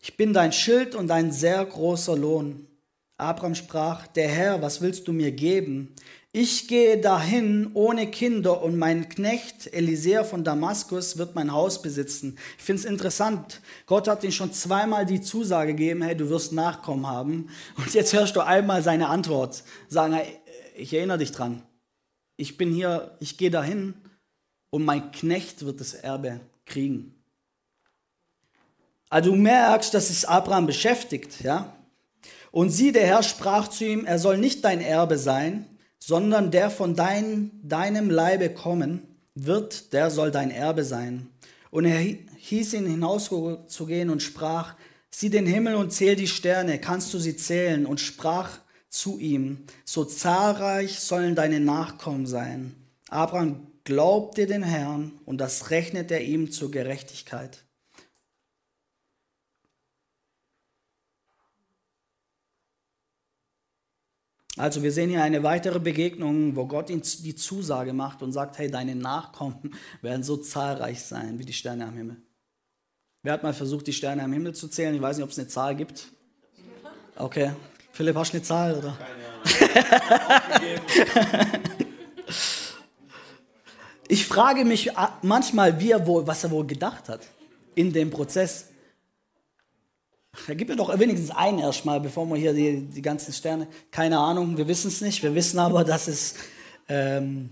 ich 0.03 0.17
bin 0.17 0.33
dein 0.33 0.51
Schild 0.51 0.95
und 0.95 1.09
ein 1.11 1.31
sehr 1.31 1.63
großer 1.63 2.17
Lohn. 2.17 2.67
Abraham 3.15 3.55
sprach, 3.55 4.05
der 4.05 4.27
Herr, 4.27 4.61
was 4.61 4.81
willst 4.81 5.07
du 5.07 5.13
mir 5.13 5.31
geben? 5.31 5.95
Ich 6.35 6.67
gehe 6.67 6.99
dahin 6.99 7.69
ohne 7.75 8.09
Kinder 8.09 8.63
und 8.63 8.75
mein 8.75 9.07
Knecht 9.07 9.71
Elisea 9.71 10.23
von 10.23 10.43
Damaskus 10.43 11.19
wird 11.19 11.35
mein 11.35 11.51
Haus 11.51 11.83
besitzen. 11.83 12.39
Ich 12.57 12.63
finde 12.63 12.79
es 12.79 12.85
interessant. 12.85 13.61
Gott 13.85 14.07
hat 14.07 14.23
ihm 14.23 14.31
schon 14.31 14.51
zweimal 14.51 15.05
die 15.05 15.21
Zusage 15.21 15.75
gegeben, 15.75 16.01
hey, 16.01 16.17
du 16.17 16.29
wirst 16.31 16.51
Nachkommen 16.51 17.05
haben. 17.05 17.49
Und 17.77 17.93
jetzt 17.93 18.13
hörst 18.13 18.35
du 18.35 18.41
einmal 18.41 18.81
seine 18.81 19.09
Antwort. 19.09 19.63
Sagen, 19.89 20.13
hey, 20.13 20.39
ich 20.75 20.91
erinnere 20.91 21.19
dich 21.19 21.33
dran. 21.33 21.61
Ich 22.35 22.57
bin 22.57 22.73
hier, 22.73 23.15
ich 23.19 23.37
gehe 23.37 23.51
dahin 23.51 23.93
und 24.71 24.83
mein 24.85 25.11
Knecht 25.11 25.63
wird 25.63 25.79
das 25.79 25.93
Erbe 25.93 26.39
kriegen. 26.65 27.13
Also 29.07 29.29
du 29.29 29.35
merkst, 29.35 29.93
dass 29.93 30.09
es 30.09 30.25
Abraham 30.25 30.65
beschäftigt, 30.65 31.43
ja. 31.43 31.75
Und 32.49 32.71
sie, 32.71 32.91
der 32.91 33.05
Herr 33.05 33.21
sprach 33.21 33.67
zu 33.67 33.85
ihm, 33.85 34.05
er 34.05 34.17
soll 34.17 34.39
nicht 34.39 34.65
dein 34.65 34.81
Erbe 34.81 35.19
sein, 35.19 35.69
sondern 36.05 36.51
der 36.51 36.69
von 36.69 36.95
dein, 36.95 37.51
deinem 37.63 38.09
Leibe 38.09 38.49
kommen 38.49 39.07
wird, 39.35 39.93
der 39.93 40.11
soll 40.11 40.31
dein 40.31 40.51
Erbe 40.51 40.83
sein. 40.83 41.29
Und 41.71 41.85
er 41.85 41.97
hieß 41.99 42.73
ihn 42.73 42.87
hinauszugehen 42.87 44.09
und 44.09 44.21
sprach, 44.21 44.75
sieh 45.09 45.29
den 45.29 45.45
Himmel 45.45 45.75
und 45.75 45.93
zähl 45.93 46.17
die 46.17 46.27
Sterne, 46.27 46.77
kannst 46.79 47.13
du 47.13 47.19
sie 47.19 47.37
zählen? 47.37 47.85
Und 47.85 48.01
sprach 48.01 48.59
zu 48.89 49.17
ihm, 49.17 49.59
so 49.85 50.03
zahlreich 50.03 50.99
sollen 50.99 51.35
deine 51.35 51.61
Nachkommen 51.61 52.27
sein. 52.27 52.75
Abraham 53.07 53.67
glaubte 53.85 54.45
den 54.45 54.63
Herrn 54.63 55.13
und 55.23 55.37
das 55.37 55.69
rechnet 55.69 56.11
er 56.11 56.21
ihm 56.21 56.51
zur 56.51 56.69
Gerechtigkeit. 56.69 57.63
Also 64.55 64.83
wir 64.83 64.91
sehen 64.91 65.09
hier 65.09 65.23
eine 65.23 65.41
weitere 65.41 65.79
Begegnung, 65.79 66.55
wo 66.55 66.67
Gott 66.67 66.91
ihm 66.91 67.01
die 67.01 67.35
Zusage 67.35 67.91
macht 67.91 68.21
und 68.21 68.33
sagt, 68.33 68.59
hey, 68.59 68.69
deine 68.69 68.95
Nachkommen 68.95 69.75
werden 70.01 70.23
so 70.23 70.37
zahlreich 70.37 71.01
sein 71.01 71.39
wie 71.39 71.45
die 71.45 71.53
Sterne 71.53 71.85
am 71.85 71.95
Himmel. 71.95 72.17
Wer 73.23 73.33
hat 73.33 73.43
mal 73.43 73.53
versucht, 73.53 73.87
die 73.87 73.93
Sterne 73.93 74.23
am 74.23 74.33
Himmel 74.33 74.53
zu 74.53 74.67
zählen? 74.67 74.93
Ich 74.93 75.01
weiß 75.01 75.17
nicht, 75.17 75.23
ob 75.23 75.31
es 75.31 75.39
eine 75.39 75.47
Zahl 75.47 75.75
gibt. 75.75 76.09
Okay. 77.15 77.53
Philipp, 77.93 78.15
hast 78.15 78.33
du 78.33 78.37
eine 78.37 78.43
Zahl? 78.43 78.75
Oder? 78.75 78.97
Keine 78.97 79.23
Ahnung. 80.43 81.61
ich 84.07 84.25
frage 84.25 84.65
mich 84.65 84.91
manchmal, 85.21 85.79
wie 85.79 85.91
er 85.91 86.05
wohl, 86.05 86.27
was 86.27 86.43
er 86.43 86.51
wohl 86.51 86.67
gedacht 86.67 87.07
hat 87.09 87.21
in 87.75 87.93
dem 87.93 88.09
Prozess. 88.09 88.72
Ja, 90.47 90.53
gib 90.55 90.67
mir 90.67 90.75
doch 90.75 90.97
wenigstens 90.99 91.31
einen 91.31 91.59
erstmal, 91.59 91.99
bevor 91.99 92.25
wir 92.27 92.35
hier 92.35 92.53
die, 92.53 92.81
die 92.81 93.01
ganzen 93.01 93.33
Sterne. 93.33 93.67
Keine 93.91 94.17
Ahnung, 94.17 94.57
wir 94.57 94.67
wissen 94.67 94.87
es 94.87 95.01
nicht. 95.01 95.21
Wir 95.23 95.35
wissen 95.35 95.59
aber, 95.59 95.83
dass 95.83 96.07
es, 96.07 96.35
ähm, 96.89 97.49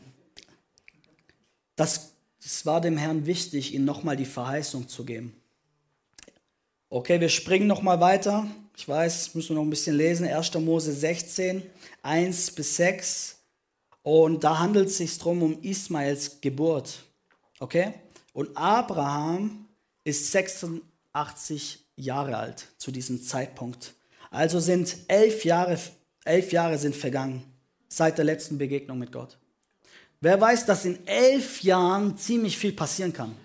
das, 1.75 2.13
es 2.43 2.65
war 2.65 2.81
dem 2.81 2.97
Herrn 2.97 3.25
wichtig, 3.25 3.73
ihm 3.73 3.85
nochmal 3.85 4.17
die 4.17 4.25
Verheißung 4.25 4.87
zu 4.87 5.05
geben. 5.05 5.33
Okay, 6.89 7.21
wir 7.21 7.29
springen 7.29 7.67
nochmal 7.67 8.01
weiter. 8.01 8.47
Ich 8.75 8.87
weiß, 8.87 9.35
müssen 9.35 9.49
wir 9.49 9.55
noch 9.57 9.63
ein 9.63 9.69
bisschen 9.69 9.95
lesen. 9.95 10.27
1. 10.27 10.53
Mose 10.55 10.91
16, 10.91 11.63
1 12.01 12.51
bis 12.51 12.75
6. 12.77 13.37
Und 14.03 14.43
da 14.43 14.59
handelt 14.59 14.87
es 14.89 14.97
sich 14.97 15.17
drum 15.19 15.43
um 15.43 15.61
Ismaels 15.61 16.41
Geburt. 16.41 17.03
Okay? 17.59 17.93
Und 18.33 18.57
Abraham 18.57 19.67
ist 20.03 20.31
86 20.31 21.79
Jahre 21.95 22.37
alt 22.37 22.67
zu 22.77 22.91
diesem 22.91 23.21
Zeitpunkt. 23.21 23.93
Also 24.29 24.59
sind 24.59 24.95
elf 25.07 25.45
Jahre, 25.45 25.77
elf 26.23 26.51
Jahre 26.51 26.77
sind 26.77 26.95
vergangen 26.95 27.43
seit 27.87 28.17
der 28.17 28.25
letzten 28.25 28.57
Begegnung 28.57 28.97
mit 28.97 29.11
Gott. 29.11 29.37
Wer 30.21 30.39
weiß, 30.39 30.65
dass 30.65 30.85
in 30.85 31.05
elf 31.07 31.63
Jahren 31.63 32.17
ziemlich 32.17 32.57
viel 32.57 32.73
passieren 32.73 33.11
kann. 33.11 33.35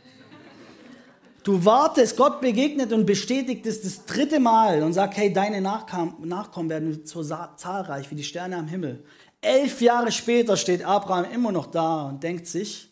Du 1.43 1.65
wartest, 1.65 2.17
Gott 2.17 2.41
begegnet 2.41 2.93
und 2.93 3.07
bestätigt 3.07 3.65
es 3.67 3.81
das 3.81 4.05
dritte 4.05 4.41
Mal 4.41 4.83
und 4.83 4.93
sagt, 4.93 5.17
hey, 5.17 5.33
deine 5.33 5.61
Nachkommen 5.61 6.69
werden 6.69 7.07
so 7.07 7.23
zahlreich 7.23 8.11
wie 8.11 8.17
die 8.17 8.25
Sterne 8.25 8.57
am 8.57 8.67
Himmel. 8.67 9.05
Elf 9.41 9.81
Jahre 9.81 10.11
später 10.11 10.57
steht 10.57 10.85
Abraham 10.85 11.31
immer 11.31 11.53
noch 11.53 11.67
da 11.67 12.09
und 12.09 12.23
denkt 12.23 12.49
sich, 12.49 12.91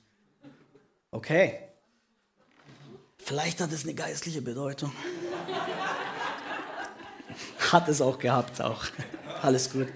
okay, 1.11 1.59
vielleicht 3.19 3.61
hat 3.61 3.73
es 3.73 3.83
eine 3.83 3.95
geistliche 3.95 4.41
Bedeutung. 4.41 4.93
Hat 7.73 7.89
es 7.89 8.01
auch 8.01 8.19
gehabt, 8.19 8.61
auch. 8.61 8.85
Alles 9.43 9.71
gut. 9.71 9.89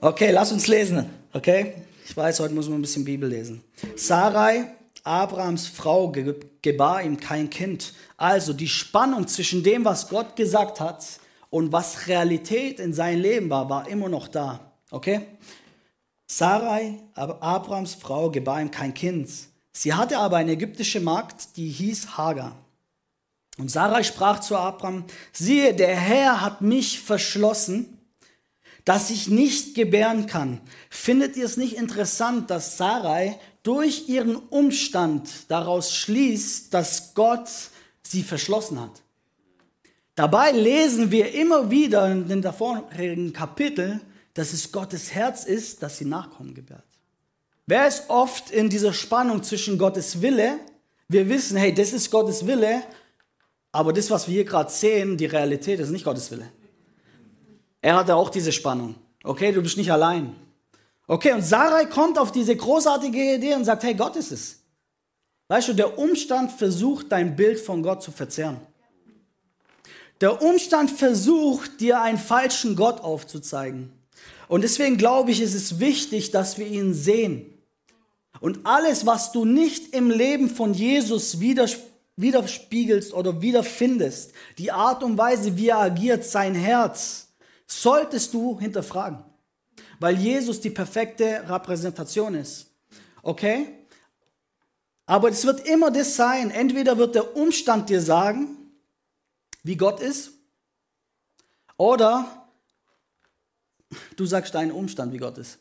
Okay, 0.00 0.30
lass 0.30 0.52
uns 0.52 0.66
lesen. 0.66 1.10
Okay? 1.32 1.74
Ich 2.04 2.16
weiß, 2.16 2.40
heute 2.40 2.54
muss 2.54 2.68
man 2.68 2.78
ein 2.78 2.82
bisschen 2.82 3.04
Bibel 3.04 3.28
lesen. 3.28 3.62
Sarai, 3.96 4.72
Abrahams 5.04 5.68
Frau, 5.68 6.12
gebar 6.62 7.02
ihm 7.02 7.18
kein 7.18 7.50
Kind. 7.50 7.92
Also 8.16 8.52
die 8.52 8.68
Spannung 8.68 9.28
zwischen 9.28 9.62
dem, 9.62 9.84
was 9.84 10.08
Gott 10.08 10.36
gesagt 10.36 10.80
hat 10.80 11.04
und 11.50 11.72
was 11.72 12.06
Realität 12.06 12.80
in 12.80 12.92
seinem 12.92 13.20
Leben 13.20 13.50
war, 13.50 13.68
war 13.68 13.88
immer 13.88 14.08
noch 14.08 14.28
da. 14.28 14.72
Okay? 14.90 15.20
Sarai, 16.26 16.98
Abrahams 17.14 17.94
Frau, 17.94 18.30
gebar 18.30 18.60
ihm 18.60 18.70
kein 18.70 18.94
Kind. 18.94 19.28
Sie 19.72 19.94
hatte 19.94 20.18
aber 20.18 20.36
eine 20.36 20.52
ägyptische 20.52 21.00
Magd, 21.00 21.56
die 21.56 21.68
hieß 21.68 22.16
Hagar. 22.16 22.56
Und 23.60 23.70
Sarai 23.70 24.04
sprach 24.04 24.40
zu 24.40 24.56
Abraham, 24.56 25.04
siehe, 25.32 25.74
der 25.74 25.94
Herr 25.94 26.40
hat 26.40 26.62
mich 26.62 27.00
verschlossen, 27.00 27.98
dass 28.86 29.10
ich 29.10 29.28
nicht 29.28 29.74
gebären 29.74 30.26
kann. 30.26 30.62
Findet 30.88 31.36
ihr 31.36 31.44
es 31.44 31.58
nicht 31.58 31.76
interessant, 31.76 32.50
dass 32.50 32.78
Sarai 32.78 33.38
durch 33.62 34.08
ihren 34.08 34.36
Umstand 34.36 35.28
daraus 35.48 35.94
schließt, 35.94 36.72
dass 36.72 37.12
Gott 37.12 37.50
sie 38.02 38.22
verschlossen 38.22 38.80
hat? 38.80 39.02
Dabei 40.14 40.52
lesen 40.52 41.10
wir 41.10 41.34
immer 41.34 41.70
wieder 41.70 42.10
in 42.10 42.28
den 42.28 42.40
davorigen 42.40 43.34
Kapiteln, 43.34 44.00
dass 44.32 44.54
es 44.54 44.72
Gottes 44.72 45.12
Herz 45.12 45.44
ist, 45.44 45.82
dass 45.82 45.98
sie 45.98 46.06
Nachkommen 46.06 46.54
gebärt. 46.54 46.84
Wer 47.66 47.86
ist 47.86 48.08
oft 48.08 48.50
in 48.50 48.70
dieser 48.70 48.94
Spannung 48.94 49.42
zwischen 49.42 49.76
Gottes 49.76 50.22
Wille? 50.22 50.58
Wir 51.08 51.28
wissen, 51.28 51.58
hey, 51.58 51.74
das 51.74 51.92
ist 51.92 52.10
Gottes 52.10 52.46
Wille, 52.46 52.82
aber 53.72 53.92
das, 53.92 54.10
was 54.10 54.26
wir 54.26 54.34
hier 54.34 54.44
gerade 54.44 54.70
sehen, 54.70 55.16
die 55.16 55.26
Realität, 55.26 55.80
ist 55.80 55.90
nicht 55.90 56.04
Gottes 56.04 56.30
Wille. 56.30 56.50
Er 57.80 57.96
hatte 57.96 58.16
auch 58.16 58.30
diese 58.30 58.52
Spannung. 58.52 58.96
Okay, 59.22 59.52
du 59.52 59.62
bist 59.62 59.76
nicht 59.76 59.92
allein. 59.92 60.34
Okay, 61.06 61.32
und 61.32 61.42
Sarai 61.42 61.86
kommt 61.86 62.18
auf 62.18 62.32
diese 62.32 62.54
großartige 62.54 63.34
Idee 63.34 63.54
und 63.54 63.64
sagt, 63.64 63.82
hey, 63.82 63.94
Gott 63.94 64.16
ist 64.16 64.32
es. 64.32 64.60
Weißt 65.48 65.68
du, 65.68 65.72
der 65.72 65.98
Umstand 65.98 66.52
versucht, 66.52 67.10
dein 67.10 67.34
Bild 67.34 67.58
von 67.58 67.82
Gott 67.82 68.02
zu 68.02 68.12
verzerren. 68.12 68.60
Der 70.20 70.42
Umstand 70.42 70.90
versucht, 70.90 71.80
dir 71.80 72.00
einen 72.00 72.18
falschen 72.18 72.76
Gott 72.76 73.00
aufzuzeigen. 73.00 73.90
Und 74.48 74.62
deswegen 74.62 74.96
glaube 74.96 75.30
ich, 75.30 75.40
ist 75.40 75.54
es 75.54 75.80
wichtig, 75.80 76.30
dass 76.30 76.58
wir 76.58 76.66
ihn 76.66 76.92
sehen. 76.92 77.46
Und 78.40 78.60
alles, 78.64 79.06
was 79.06 79.32
du 79.32 79.44
nicht 79.44 79.94
im 79.94 80.10
Leben 80.10 80.48
von 80.48 80.74
Jesus 80.74 81.40
widerspiegelst 82.20 83.12
oder 83.14 83.40
wiederfindest, 83.40 84.32
die 84.58 84.72
Art 84.72 85.02
und 85.02 85.16
Weise, 85.16 85.56
wie 85.56 85.68
er 85.68 85.78
agiert, 85.78 86.24
sein 86.24 86.54
Herz, 86.54 87.28
solltest 87.66 88.34
du 88.34 88.58
hinterfragen, 88.58 89.24
weil 90.00 90.18
Jesus 90.18 90.60
die 90.60 90.70
perfekte 90.70 91.48
Repräsentation 91.48 92.34
ist. 92.34 92.66
Okay? 93.22 93.68
Aber 95.06 95.28
es 95.28 95.44
wird 95.44 95.66
immer 95.66 95.90
das 95.90 96.16
sein, 96.16 96.50
entweder 96.50 96.98
wird 96.98 97.14
der 97.14 97.36
Umstand 97.36 97.88
dir 97.88 98.00
sagen, 98.00 98.56
wie 99.62 99.76
Gott 99.76 100.00
ist, 100.00 100.32
oder 101.76 102.48
du 104.16 104.26
sagst 104.26 104.54
deinen 104.54 104.72
Umstand, 104.72 105.12
wie 105.12 105.18
Gott 105.18 105.38
ist. 105.38 105.59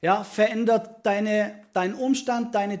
Ja, 0.00 0.22
verändert 0.22 1.04
deine, 1.04 1.60
dein 1.72 1.94
Umstand, 1.94 2.54
deine, 2.54 2.78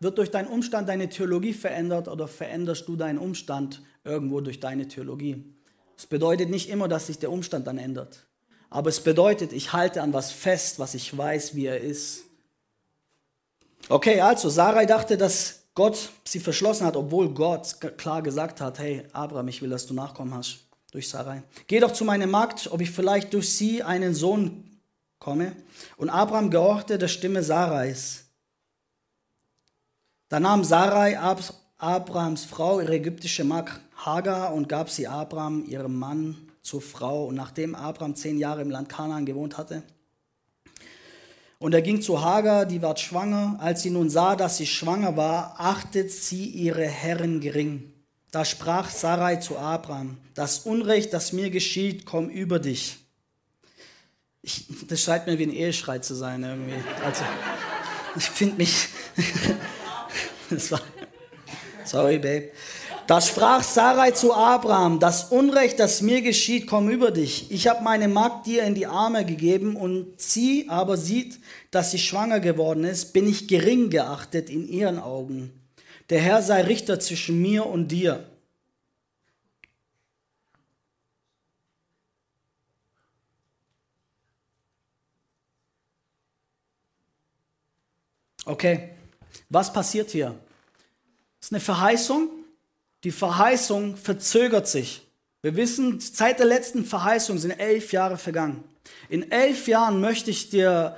wird 0.00 0.18
durch 0.18 0.30
deinen 0.30 0.48
Umstand 0.48 0.88
deine 0.88 1.08
Theologie 1.08 1.54
verändert 1.54 2.08
oder 2.08 2.28
veränderst 2.28 2.86
du 2.88 2.96
deinen 2.96 3.18
Umstand 3.18 3.82
irgendwo 4.04 4.40
durch 4.40 4.60
deine 4.60 4.86
Theologie? 4.86 5.44
Es 5.96 6.06
bedeutet 6.06 6.50
nicht 6.50 6.68
immer, 6.68 6.88
dass 6.88 7.06
sich 7.06 7.18
der 7.18 7.32
Umstand 7.32 7.66
dann 7.66 7.78
ändert. 7.78 8.26
Aber 8.68 8.90
es 8.90 9.00
bedeutet, 9.00 9.52
ich 9.52 9.72
halte 9.72 10.02
an 10.02 10.12
was 10.12 10.30
fest, 10.30 10.78
was 10.78 10.94
ich 10.94 11.16
weiß, 11.16 11.54
wie 11.54 11.66
er 11.66 11.80
ist. 11.80 12.24
Okay, 13.88 14.20
also 14.20 14.48
Sarai 14.48 14.86
dachte, 14.86 15.16
dass 15.16 15.64
Gott 15.74 16.10
sie 16.24 16.40
verschlossen 16.40 16.86
hat, 16.86 16.96
obwohl 16.96 17.32
Gott 17.32 17.76
klar 17.96 18.22
gesagt 18.22 18.60
hat, 18.60 18.78
hey 18.78 19.04
Abraham, 19.12 19.48
ich 19.48 19.62
will, 19.62 19.70
dass 19.70 19.86
du 19.86 19.94
Nachkommen 19.94 20.34
hast 20.34 20.60
durch 20.90 21.08
Sarai. 21.08 21.42
Geh 21.66 21.80
doch 21.80 21.92
zu 21.92 22.04
meiner 22.04 22.26
Magd, 22.26 22.68
ob 22.70 22.80
ich 22.82 22.90
vielleicht 22.90 23.32
durch 23.32 23.52
sie 23.54 23.82
einen 23.82 24.14
Sohn 24.14 24.64
komme. 25.22 25.54
Und 25.96 26.10
Abraham 26.10 26.50
gehorchte 26.50 26.98
der 26.98 27.08
Stimme 27.08 27.42
Sarais. 27.44 28.24
Da 30.28 30.40
nahm 30.40 30.64
Sarai 30.64 31.18
Abrahams 31.78 32.44
Frau, 32.44 32.80
ihre 32.80 32.96
ägyptische 32.96 33.44
Magd 33.44 33.80
Hagar 33.96 34.52
und 34.52 34.68
gab 34.68 34.90
sie 34.90 35.06
Abraham, 35.06 35.64
ihrem 35.64 35.96
Mann, 35.96 36.36
zur 36.62 36.82
Frau. 36.82 37.26
Und 37.26 37.36
nachdem 37.36 37.76
Abraham 37.76 38.16
zehn 38.16 38.38
Jahre 38.38 38.62
im 38.62 38.70
Land 38.70 38.88
Kanaan 38.88 39.24
gewohnt 39.24 39.56
hatte, 39.58 39.82
und 41.60 41.74
er 41.74 41.82
ging 41.82 42.02
zu 42.02 42.20
Hagar, 42.20 42.66
die 42.66 42.82
ward 42.82 42.98
schwanger. 42.98 43.56
Als 43.60 43.82
sie 43.82 43.90
nun 43.90 44.10
sah, 44.10 44.34
dass 44.34 44.56
sie 44.56 44.66
schwanger 44.66 45.16
war, 45.16 45.54
achtet 45.58 46.10
sie 46.10 46.46
ihre 46.46 46.84
Herren 46.84 47.38
gering. 47.40 47.92
Da 48.32 48.44
sprach 48.44 48.90
Sarai 48.90 49.36
zu 49.36 49.56
Abraham, 49.56 50.16
das 50.34 50.60
Unrecht, 50.60 51.12
das 51.12 51.32
mir 51.32 51.50
geschieht, 51.50 52.04
komm 52.04 52.28
über 52.30 52.58
dich. 52.58 53.01
Ich, 54.42 54.66
das 54.88 55.00
scheint 55.00 55.26
mir 55.26 55.38
wie 55.38 55.44
ein 55.44 55.52
Eheschrei 55.52 56.00
zu 56.00 56.14
sein 56.14 56.42
irgendwie. 56.42 56.74
Also, 57.04 57.22
ich 58.16 58.24
finde 58.24 58.56
mich... 58.56 58.88
war, 60.70 60.80
sorry, 61.84 62.18
Babe. 62.18 62.50
Da 63.06 63.20
sprach 63.20 63.62
Sarai 63.62 64.12
zu 64.12 64.32
Abraham, 64.32 65.00
das 65.00 65.24
Unrecht, 65.24 65.78
das 65.78 66.02
mir 66.02 66.22
geschieht, 66.22 66.66
komm 66.66 66.88
über 66.88 67.10
dich. 67.10 67.50
Ich 67.50 67.68
habe 67.68 67.82
meine 67.82 68.08
Magd 68.08 68.46
dir 68.46 68.64
in 68.64 68.74
die 68.74 68.86
Arme 68.86 69.24
gegeben 69.24 69.76
und 69.76 70.20
sie 70.20 70.66
aber 70.68 70.96
sieht, 70.96 71.38
dass 71.70 71.90
sie 71.90 71.98
schwanger 71.98 72.40
geworden 72.40 72.84
ist, 72.84 73.12
bin 73.12 73.28
ich 73.28 73.48
gering 73.48 73.90
geachtet 73.90 74.50
in 74.50 74.68
ihren 74.68 74.98
Augen. 74.98 75.52
Der 76.10 76.20
Herr 76.20 76.42
sei 76.42 76.62
Richter 76.62 77.00
zwischen 77.00 77.40
mir 77.40 77.66
und 77.66 77.88
dir. 77.88 78.24
Okay, 88.62 88.90
was 89.48 89.72
passiert 89.72 90.10
hier? 90.10 90.38
Das 91.40 91.48
ist 91.48 91.52
eine 91.52 91.58
Verheißung, 91.58 92.30
die 93.02 93.10
Verheißung 93.10 93.96
verzögert 93.96 94.68
sich. 94.68 95.04
Wir 95.40 95.56
wissen, 95.56 95.98
seit 95.98 96.38
der 96.38 96.46
letzten 96.46 96.84
Verheißung 96.84 97.38
sind 97.38 97.50
elf 97.50 97.92
Jahre 97.92 98.16
vergangen. 98.18 98.62
In 99.08 99.32
elf 99.32 99.66
Jahren 99.66 100.00
möchte 100.00 100.30
ich 100.30 100.48
dir, 100.50 100.96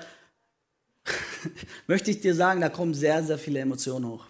möchte 1.87 2.11
ich 2.11 2.21
dir 2.21 2.35
sagen, 2.35 2.61
da 2.61 2.69
kommen 2.69 2.93
sehr, 2.93 3.25
sehr 3.25 3.39
viele 3.39 3.61
Emotionen 3.61 4.09
hoch. 4.09 4.27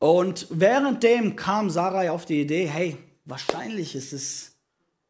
Und 0.00 0.48
währenddem 0.50 1.36
kam 1.36 1.70
Sarai 1.70 2.10
auf 2.10 2.24
die 2.24 2.40
Idee, 2.40 2.66
hey, 2.66 2.96
wahrscheinlich 3.24 3.94
ist 3.94 4.12
es, 4.12 4.56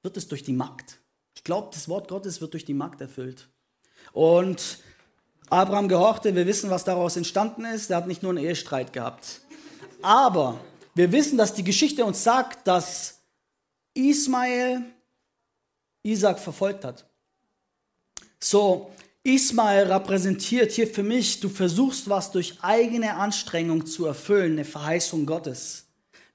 wird 0.03 0.19
es 0.19 0.29
durch 0.29 0.43
die 0.43 0.53
Magd. 0.53 0.99
Ich 1.35 1.45
glaube, 1.45 1.71
das 1.73 1.89
Wort 1.89 2.09
Gottes 2.09 2.43
wird 2.43 2.53
durch 2.53 2.67
die 2.67 2.75
Magd 2.75 3.01
erfüllt. 3.01 3.49
Und 4.13 4.81
Abraham 5.55 5.89
gehorchte, 5.89 6.35
wir 6.35 6.47
wissen, 6.47 6.71
was 6.71 6.85
daraus 6.85 7.17
entstanden 7.17 7.65
ist. 7.65 7.91
Er 7.91 7.99
hat 7.99 8.07
nicht 8.07 8.23
nur 8.23 8.33
einen 8.33 8.45
Ehestreit 8.45 8.93
gehabt. 8.93 9.41
Aber 10.03 10.61
wir 10.95 11.13
wissen, 11.13 11.39
dass 11.39 11.55
die 11.55 11.65
Geschichte 11.65 12.05
uns 12.05 12.23
sagt, 12.23 12.67
dass 12.67 13.21
Ismael 13.95 14.83
Isaac 16.03 16.39
verfolgt 16.39 16.85
hat. 16.85 17.05
So, 18.39 18.91
Ismael 19.23 19.91
repräsentiert 19.91 20.73
hier 20.73 20.87
für 20.87 21.03
mich, 21.03 21.41
du 21.41 21.49
versuchst 21.49 22.11
was 22.11 22.31
durch 22.31 22.59
eigene 22.61 23.15
Anstrengung 23.15 23.87
zu 23.87 24.05
erfüllen, 24.05 24.53
eine 24.53 24.67
Verheißung 24.67 25.25
Gottes. 25.25 25.87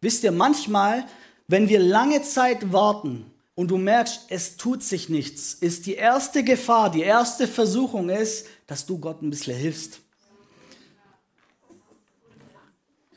Wisst 0.01 0.23
ihr, 0.23 0.31
manchmal, 0.31 1.05
wenn 1.47 1.69
wir 1.69 1.79
lange 1.79 2.23
Zeit 2.23 2.73
warten 2.73 3.29
und 3.53 3.67
du 3.69 3.77
merkst, 3.77 4.21
es 4.29 4.57
tut 4.57 4.81
sich 4.81 5.09
nichts, 5.09 5.53
ist 5.53 5.85
die 5.85 5.93
erste 5.93 6.43
Gefahr, 6.43 6.89
die 6.89 7.03
erste 7.03 7.47
Versuchung 7.47 8.09
ist, 8.09 8.47
dass 8.69 8.85
du 8.85 8.99
Gott 8.99 9.23
ein 9.23 9.31
bisschen 9.31 9.57
hilfst. 9.57 9.99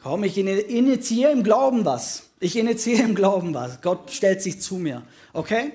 Komm, 0.03 0.25
ich 0.25 0.39
initiiere 0.39 1.31
im 1.31 1.45
Glauben 1.45 1.85
was. 1.85 2.23
Ich 2.41 2.57
initiiere 2.57 3.03
im 3.03 3.15
Glauben 3.15 3.53
was. 3.53 3.83
Gott 3.83 4.11
stellt 4.11 4.41
sich 4.41 4.63
zu 4.63 4.77
mir. 4.77 5.03
Okay? 5.35 5.75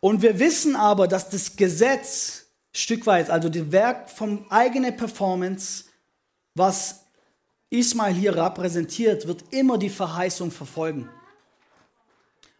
Und 0.00 0.22
wir 0.22 0.38
wissen 0.38 0.74
aber, 0.74 1.06
dass 1.06 1.28
das 1.28 1.54
Gesetz 1.56 2.46
Stückweise, 2.72 3.30
also 3.30 3.50
das 3.50 3.70
Werk 3.70 4.08
von 4.08 4.50
eigener 4.50 4.92
Performance, 4.92 5.84
was 6.54 7.02
Ismail 7.68 8.14
hier 8.14 8.34
repräsentiert, 8.34 9.26
wird 9.26 9.44
immer 9.50 9.76
die 9.76 9.90
Verheißung 9.90 10.50
verfolgen. 10.50 11.10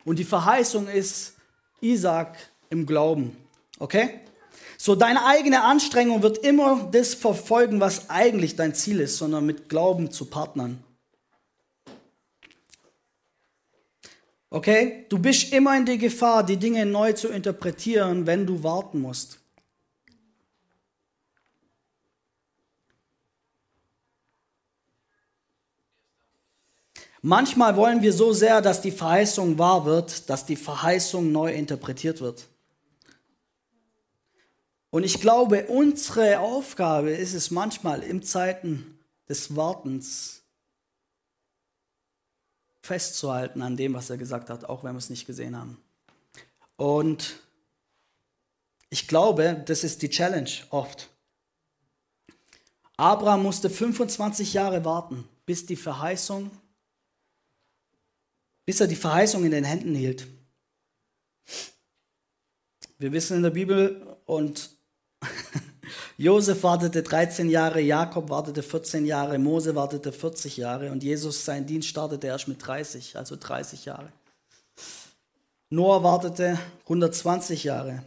Und 0.05 0.19
die 0.19 0.25
Verheißung 0.25 0.89
ist 0.89 1.37
Isaac 1.81 2.37
im 2.69 2.85
Glauben. 2.85 3.35
Okay? 3.79 4.21
So, 4.83 4.95
deine 4.95 5.27
eigene 5.27 5.61
Anstrengung 5.63 6.23
wird 6.23 6.39
immer 6.39 6.89
das 6.91 7.13
verfolgen, 7.13 7.81
was 7.81 8.09
eigentlich 8.09 8.57
dein 8.57 8.75
Ziel 8.75 9.01
ist, 9.01 9.19
sondern 9.19 9.45
mit 9.45 9.69
Glauben 9.69 10.11
zu 10.11 10.25
partnern. 10.25 10.83
Okay? 14.49 15.05
Du 15.11 15.19
bist 15.19 15.53
immer 15.53 15.77
in 15.77 15.85
der 15.85 15.99
Gefahr, 15.99 16.47
die 16.47 16.57
Dinge 16.57 16.87
neu 16.87 17.13
zu 17.13 17.29
interpretieren, 17.29 18.27
wenn 18.27 18.47
du 18.47 18.63
warten 18.63 19.03
musst. 19.03 19.39
Manchmal 27.21 27.77
wollen 27.77 28.01
wir 28.01 28.15
so 28.15 28.33
sehr, 28.33 28.63
dass 28.63 28.81
die 28.81 28.93
Verheißung 28.93 29.59
wahr 29.59 29.85
wird, 29.85 30.31
dass 30.31 30.47
die 30.47 30.57
Verheißung 30.57 31.31
neu 31.31 31.53
interpretiert 31.53 32.23
wird. 32.23 32.47
Und 34.91 35.05
ich 35.05 35.21
glaube, 35.21 35.67
unsere 35.67 36.41
Aufgabe 36.41 37.13
ist 37.13 37.35
es 37.35 37.51
manchmal 37.51 38.03
im 38.03 38.23
Zeiten 38.23 38.99
des 39.29 39.55
Wartens 39.55 40.43
festzuhalten 42.83 43.63
an 43.63 43.77
dem, 43.77 43.95
was 43.95 44.11
er 44.11 44.17
gesagt 44.17 44.51
hat, 44.51 44.65
auch 44.65 44.83
wenn 44.83 44.95
wir 44.95 44.99
es 44.99 45.11
nicht 45.11 45.27
gesehen 45.27 45.57
haben. 45.57 45.79
Und 46.77 47.37
ich 48.89 49.07
glaube, 49.07 49.63
das 49.67 49.85
ist 49.85 50.03
die 50.03 50.11
Challenge 50.11 50.51
oft. 50.71 51.09
Abraham 52.97 53.45
musste 53.45 53.71
25 53.71 54.55
Jahre 54.55 54.85
warten, 54.85 55.29
bis 55.47 55.67
die 55.67 55.77
Verheißung 55.77 56.51
bis 58.71 58.81
er 58.81 58.87
die 58.87 58.95
Verheißung 58.95 59.45
in 59.45 59.51
den 59.51 59.65
Händen 59.65 59.97
hielt. 59.97 60.29
Wir 62.99 63.11
wissen 63.11 63.39
in 63.39 63.43
der 63.43 63.51
Bibel, 63.51 64.17
und 64.27 64.71
Josef 66.19 66.63
wartete 66.63 67.03
13 67.03 67.49
Jahre, 67.49 67.81
Jakob 67.81 68.29
wartete 68.31 68.63
14 68.63 69.07
Jahre, 69.07 69.39
Mose 69.39 69.75
wartete 69.75 70.13
40 70.13 70.57
Jahre 70.57 70.91
und 70.91 71.03
Jesus, 71.03 71.45
sein 71.45 71.67
Dienst 71.67 71.89
startete 71.89 72.27
erst 72.27 72.49
mit 72.49 72.65
30, 72.65 73.17
also 73.17 73.37
30 73.37 73.87
Jahre. 73.87 74.13
Noah 75.71 76.03
wartete 76.03 76.59
120 76.85 77.65
Jahre. 77.65 78.03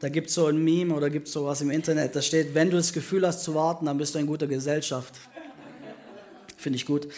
Da 0.00 0.08
gibt 0.08 0.28
es 0.28 0.34
so 0.34 0.46
ein 0.46 0.62
Meme 0.62 0.94
oder 0.94 1.08
gibt 1.08 1.28
es 1.28 1.32
sowas 1.32 1.60
im 1.62 1.70
Internet, 1.70 2.14
da 2.14 2.20
steht, 2.20 2.54
wenn 2.54 2.70
du 2.70 2.76
das 2.76 2.92
Gefühl 2.92 3.26
hast 3.26 3.42
zu 3.42 3.54
warten, 3.54 3.86
dann 3.86 3.96
bist 3.96 4.14
du 4.14 4.18
in 4.18 4.26
guter 4.26 4.46
Gesellschaft. 4.46 5.14
Finde 6.56 6.76
ich 6.76 6.86
gut. 6.86 7.08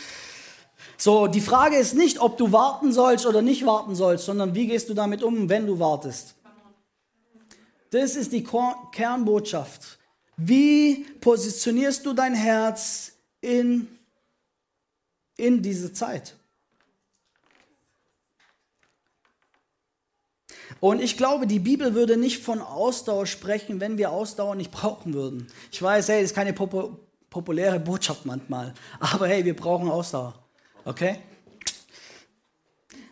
So, 0.97 1.29
die 1.29 1.41
Frage 1.41 1.77
ist 1.77 1.95
nicht, 1.95 2.21
ob 2.21 2.39
du 2.39 2.53
warten 2.53 2.93
sollst 2.93 3.25
oder 3.27 3.41
nicht 3.41 3.65
warten 3.65 3.95
sollst, 3.95 4.27
sondern 4.27 4.55
wie 4.55 4.67
gehst 4.67 4.89
du 4.89 4.95
damit 4.95 5.23
um, 5.23 5.49
wenn 5.49 5.67
du 5.67 5.79
wartest. 5.79 6.35
Das 7.91 8.17
ist 8.17 8.33
die 8.33 8.45
Kernbotschaft. 8.93 9.99
Wie 10.37 11.07
positionierst 11.21 12.05
du 12.07 12.13
dein 12.13 12.35
Herz 12.35 13.13
in, 13.41 13.89
in 15.37 15.63
diese 15.63 15.93
Zeit? 15.93 16.35
Und 20.81 21.01
ich 21.03 21.17
glaube, 21.17 21.47
die 21.47 21.59
Bibel 21.59 21.95
würde 21.95 22.17
nicht 22.17 22.43
von 22.43 22.61
Ausdauer 22.61 23.27
sprechen, 23.27 23.81
wenn 23.81 23.99
wir 23.99 24.13
Ausdauer 24.13 24.55
nicht 24.55 24.71
brauchen 24.71 25.13
würden. 25.15 25.49
Ich 25.73 25.83
weiß, 25.83 26.09
hey, 26.09 26.23
das 26.23 26.31
ist 26.31 26.37
keine 26.37 26.53
populäre 26.53 27.81
Botschaft 27.81 28.27
manchmal, 28.27 28.75
aber 29.01 29.27
hey, 29.27 29.45
wir 29.45 29.57
brauchen 29.57 29.91
Ausdauer. 29.91 30.35
Okay? 30.85 31.19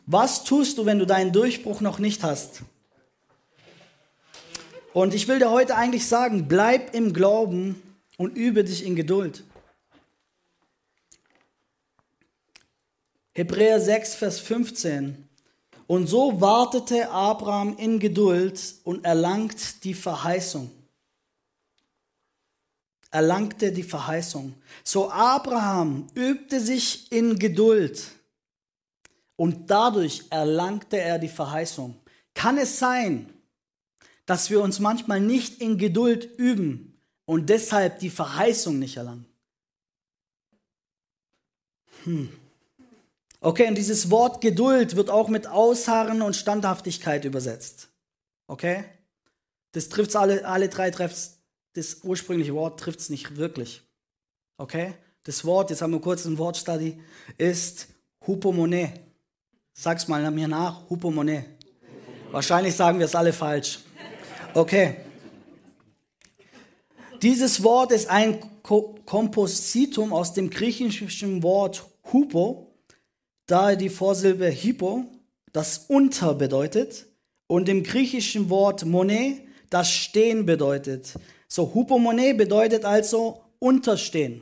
Was 0.07 0.45
tust 0.45 0.79
du, 0.79 0.87
wenn 0.87 1.01
du 1.01 1.07
deinen 1.07 1.33
Durchbruch 1.33 1.81
noch 1.81 1.99
nicht 1.99 2.23
hast? 2.23 2.63
Und 4.97 5.13
ich 5.13 5.29
will 5.29 5.39
dir 5.39 5.51
heute 5.51 5.77
eigentlich 5.77 6.09
sagen, 6.09 6.49
bleib 6.49 6.95
im 6.95 7.13
Glauben 7.13 7.83
und 8.17 8.35
übe 8.35 8.65
dich 8.65 8.83
in 8.83 8.97
Geduld. 8.97 9.45
Hebräer 13.35 13.79
6, 13.79 14.15
Vers 14.15 14.41
15. 14.41 15.29
Und 15.87 16.07
so 16.07 16.41
wartete 16.41 17.11
Abraham 17.11 17.77
in 17.77 17.99
Geduld 17.99 18.59
und 18.85 19.05
erlangt 19.05 19.85
die 19.85 19.93
Verheißung 19.93 20.71
erlangte 23.11 23.73
die 23.73 23.83
Verheißung. 23.83 24.55
So 24.85 25.11
Abraham 25.11 26.07
übte 26.15 26.61
sich 26.61 27.11
in 27.11 27.39
Geduld 27.39 28.11
und 29.37 29.71
dadurch 29.71 30.25
erlangte 30.29 30.99
er 30.99 31.19
die 31.19 31.29
Verheißung. 31.29 31.97
Kann 32.35 32.59
es 32.59 32.79
sein, 32.79 33.33
dass 34.27 34.51
wir 34.51 34.61
uns 34.61 34.81
manchmal 34.81 35.21
nicht 35.21 35.61
in 35.61 35.79
Geduld 35.79 36.29
üben 36.39 37.01
und 37.25 37.49
deshalb 37.49 38.01
die 38.01 38.11
Verheißung 38.11 38.79
nicht 38.79 38.97
erlangen? 38.97 39.27
Hm. 42.05 42.29
Okay, 43.41 43.69
und 43.69 43.77
dieses 43.77 44.11
Wort 44.11 44.41
Geduld 44.41 44.97
wird 44.97 45.09
auch 45.11 45.29
mit 45.29 45.47
Ausharren 45.47 46.23
und 46.23 46.35
Standhaftigkeit 46.35 47.25
übersetzt. 47.25 47.89
Okay? 48.49 48.85
Das 49.73 49.89
trifft 49.89 50.17
alle, 50.17 50.47
alle 50.47 50.69
drei 50.69 50.91
trifft 50.91 51.37
das 51.75 51.99
ursprüngliche 52.03 52.55
Wort 52.55 52.81
trifft 52.81 53.01
es 53.01 53.11
nicht 53.11 53.37
wirklich. 53.37 53.83
Okay? 54.57 54.95
Das 55.25 55.45
Wort, 55.45 55.71
jetzt 55.71 55.83
haben 55.83 55.93
wir 55.93 56.01
kurz 56.01 56.25
ein 56.25 56.39
Wortstudy, 56.39 57.01
ist 57.37 57.89
Hupomone. 58.27 58.93
Sag's 59.75 60.09
mal 60.09 60.31
mir 60.31 60.49
nach, 60.49 60.89
Hupomone. 60.89 61.45
Wahrscheinlich 62.31 62.75
sagen 62.75 62.99
wir 62.99 63.05
es 63.07 63.15
alle 63.15 63.33
falsch. 63.33 63.81
Okay. 64.57 64.97
Dieses 67.21 67.63
Wort 67.63 67.93
ist 67.93 68.09
ein 68.09 68.41
Kompositum 68.63 70.15
aus 70.15 70.33
dem 70.33 70.49
griechischen 70.49 71.43
Wort 71.43 71.85
Hupo, 72.11 72.75
daher 73.45 73.77
die 73.77 73.91
Vorsilbe 73.91 74.51
Hypo, 74.51 75.05
das 75.53 75.85
unter 75.89 76.35
bedeutet, 76.35 77.05
und 77.49 77.69
dem 77.69 77.83
griechischen 77.83 78.49
Wort 78.49 78.87
Monet, 78.87 79.43
das 79.69 79.91
stehen 79.91 80.47
bedeutet. 80.47 81.13
So, 81.49 81.75
Hupomone 81.75 82.35
bedeutet 82.35 82.87
also 82.87 83.43
unterstehen. 83.59 84.41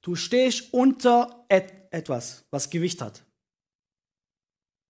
Du 0.00 0.14
stehst 0.14 0.72
unter 0.72 1.44
et 1.50 1.70
etwas, 1.90 2.44
was 2.50 2.70
Gewicht 2.70 3.02
hat. 3.02 3.22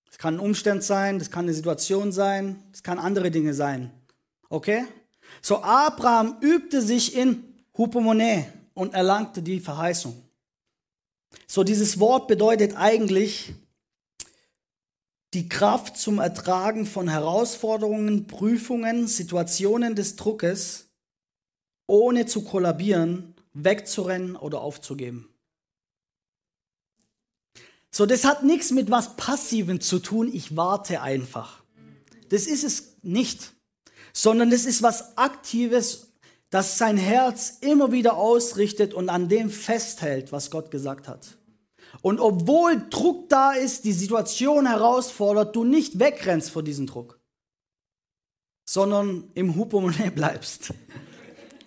Es 0.08 0.16
kann 0.16 0.34
ein 0.34 0.40
Umstand 0.40 0.84
sein, 0.84 1.18
das 1.18 1.32
kann 1.32 1.46
eine 1.46 1.54
Situation 1.54 2.12
sein, 2.12 2.62
es 2.72 2.84
kann 2.84 3.00
andere 3.00 3.32
Dinge 3.32 3.52
sein. 3.52 3.90
Okay? 4.48 4.84
So, 5.42 5.62
Abraham 5.62 6.36
übte 6.40 6.82
sich 6.82 7.14
in 7.14 7.44
Hupomone 7.76 8.52
und 8.74 8.94
erlangte 8.94 9.42
die 9.42 9.60
Verheißung. 9.60 10.22
So, 11.46 11.64
dieses 11.64 11.98
Wort 11.98 12.28
bedeutet 12.28 12.76
eigentlich 12.76 13.54
die 15.34 15.48
Kraft 15.48 15.96
zum 15.98 16.20
Ertragen 16.20 16.86
von 16.86 17.08
Herausforderungen, 17.08 18.26
Prüfungen, 18.26 19.08
Situationen 19.08 19.96
des 19.96 20.16
Druckes 20.16 20.86
ohne 21.86 22.26
zu 22.26 22.44
kollabieren, 22.44 23.34
wegzurennen 23.52 24.36
oder 24.36 24.60
aufzugeben. 24.60 25.28
So, 27.90 28.06
das 28.06 28.24
hat 28.24 28.42
nichts 28.42 28.70
mit 28.70 28.90
was 28.90 29.16
Passivem 29.16 29.80
zu 29.80 29.98
tun, 29.98 30.30
ich 30.32 30.56
warte 30.56 31.02
einfach. 31.02 31.62
Das 32.28 32.46
ist 32.46 32.64
es 32.64 32.96
nicht, 33.02 33.53
sondern 34.14 34.50
das 34.50 34.64
ist 34.64 34.82
was 34.82 35.18
Aktives, 35.18 36.12
das 36.48 36.78
sein 36.78 36.96
Herz 36.96 37.58
immer 37.60 37.92
wieder 37.92 38.16
ausrichtet 38.16 38.94
und 38.94 39.08
an 39.08 39.28
dem 39.28 39.50
festhält, 39.50 40.30
was 40.32 40.50
Gott 40.50 40.70
gesagt 40.70 41.08
hat. 41.08 41.36
Und 42.00 42.20
obwohl 42.20 42.86
Druck 42.90 43.28
da 43.28 43.52
ist, 43.52 43.84
die 43.84 43.92
Situation 43.92 44.66
herausfordert, 44.66 45.54
du 45.54 45.64
nicht 45.64 45.98
wegrennst 45.98 46.50
vor 46.50 46.62
diesem 46.62 46.86
Druck, 46.86 47.18
sondern 48.64 49.30
im 49.34 49.56
Hupomone 49.56 50.10
bleibst. 50.14 50.72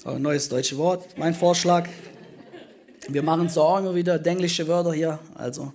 Ein 0.06 0.22
neues 0.22 0.48
deutsches 0.48 0.78
Wort, 0.78 1.18
mein 1.18 1.36
Vorschlag. 1.36 1.90
Wir 3.10 3.24
machen 3.24 3.50
so 3.50 3.62
auch 3.62 3.80
immer 3.80 3.96
wieder 3.96 4.26
englische 4.26 4.68
Wörter 4.68 4.94
hier. 4.94 5.20
Also. 5.36 5.74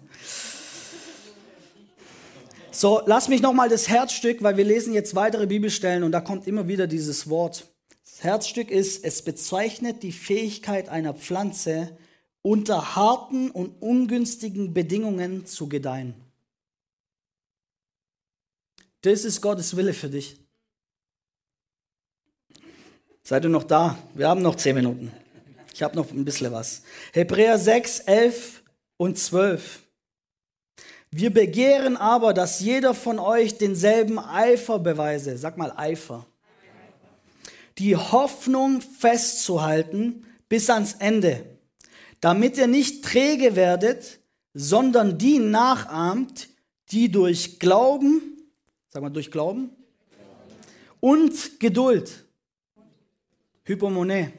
So, 2.74 3.02
lass 3.04 3.28
mich 3.28 3.42
nochmal 3.42 3.68
das 3.68 3.90
Herzstück, 3.90 4.42
weil 4.42 4.56
wir 4.56 4.64
lesen 4.64 4.94
jetzt 4.94 5.14
weitere 5.14 5.46
Bibelstellen 5.46 6.04
und 6.04 6.12
da 6.12 6.22
kommt 6.22 6.46
immer 6.46 6.68
wieder 6.68 6.86
dieses 6.86 7.28
Wort. 7.28 7.66
Das 8.02 8.24
Herzstück 8.24 8.70
ist, 8.70 9.04
es 9.04 9.20
bezeichnet 9.20 10.02
die 10.02 10.10
Fähigkeit 10.10 10.88
einer 10.88 11.12
Pflanze, 11.12 11.94
unter 12.40 12.96
harten 12.96 13.50
und 13.50 13.82
ungünstigen 13.82 14.72
Bedingungen 14.72 15.44
zu 15.44 15.68
gedeihen. 15.68 16.14
Das 19.02 19.26
ist 19.26 19.42
Gottes 19.42 19.76
Wille 19.76 19.92
für 19.92 20.08
dich. 20.08 20.38
Seid 23.22 23.44
ihr 23.44 23.50
noch 23.50 23.64
da? 23.64 23.98
Wir 24.14 24.28
haben 24.28 24.40
noch 24.40 24.56
zehn 24.56 24.74
Minuten. 24.74 25.12
Ich 25.74 25.82
habe 25.82 25.94
noch 25.94 26.10
ein 26.10 26.24
bisschen 26.24 26.50
was. 26.52 26.82
Hebräer 27.12 27.58
6, 27.58 28.00
11 28.00 28.62
und 28.96 29.18
12. 29.18 29.82
Wir 31.14 31.30
begehren 31.30 31.98
aber, 31.98 32.32
dass 32.32 32.60
jeder 32.60 32.94
von 32.94 33.18
euch 33.18 33.58
denselben 33.58 34.18
Eifer 34.18 34.78
beweise. 34.78 35.36
Sag 35.36 35.58
mal 35.58 35.70
Eifer. 35.76 36.26
Die 37.76 37.94
Hoffnung 37.96 38.80
festzuhalten 38.80 40.24
bis 40.48 40.70
ans 40.70 40.94
Ende, 40.94 41.44
damit 42.20 42.56
ihr 42.56 42.66
nicht 42.66 43.04
träge 43.04 43.56
werdet, 43.56 44.20
sondern 44.54 45.18
die 45.18 45.38
nachahmt, 45.38 46.48
die 46.90 47.10
durch 47.10 47.58
Glauben, 47.58 48.22
sag 48.88 49.02
mal 49.02 49.10
durch 49.10 49.30
Glauben, 49.30 49.70
und 51.00 51.60
Geduld, 51.60 52.24
Hypomone, 53.64 54.32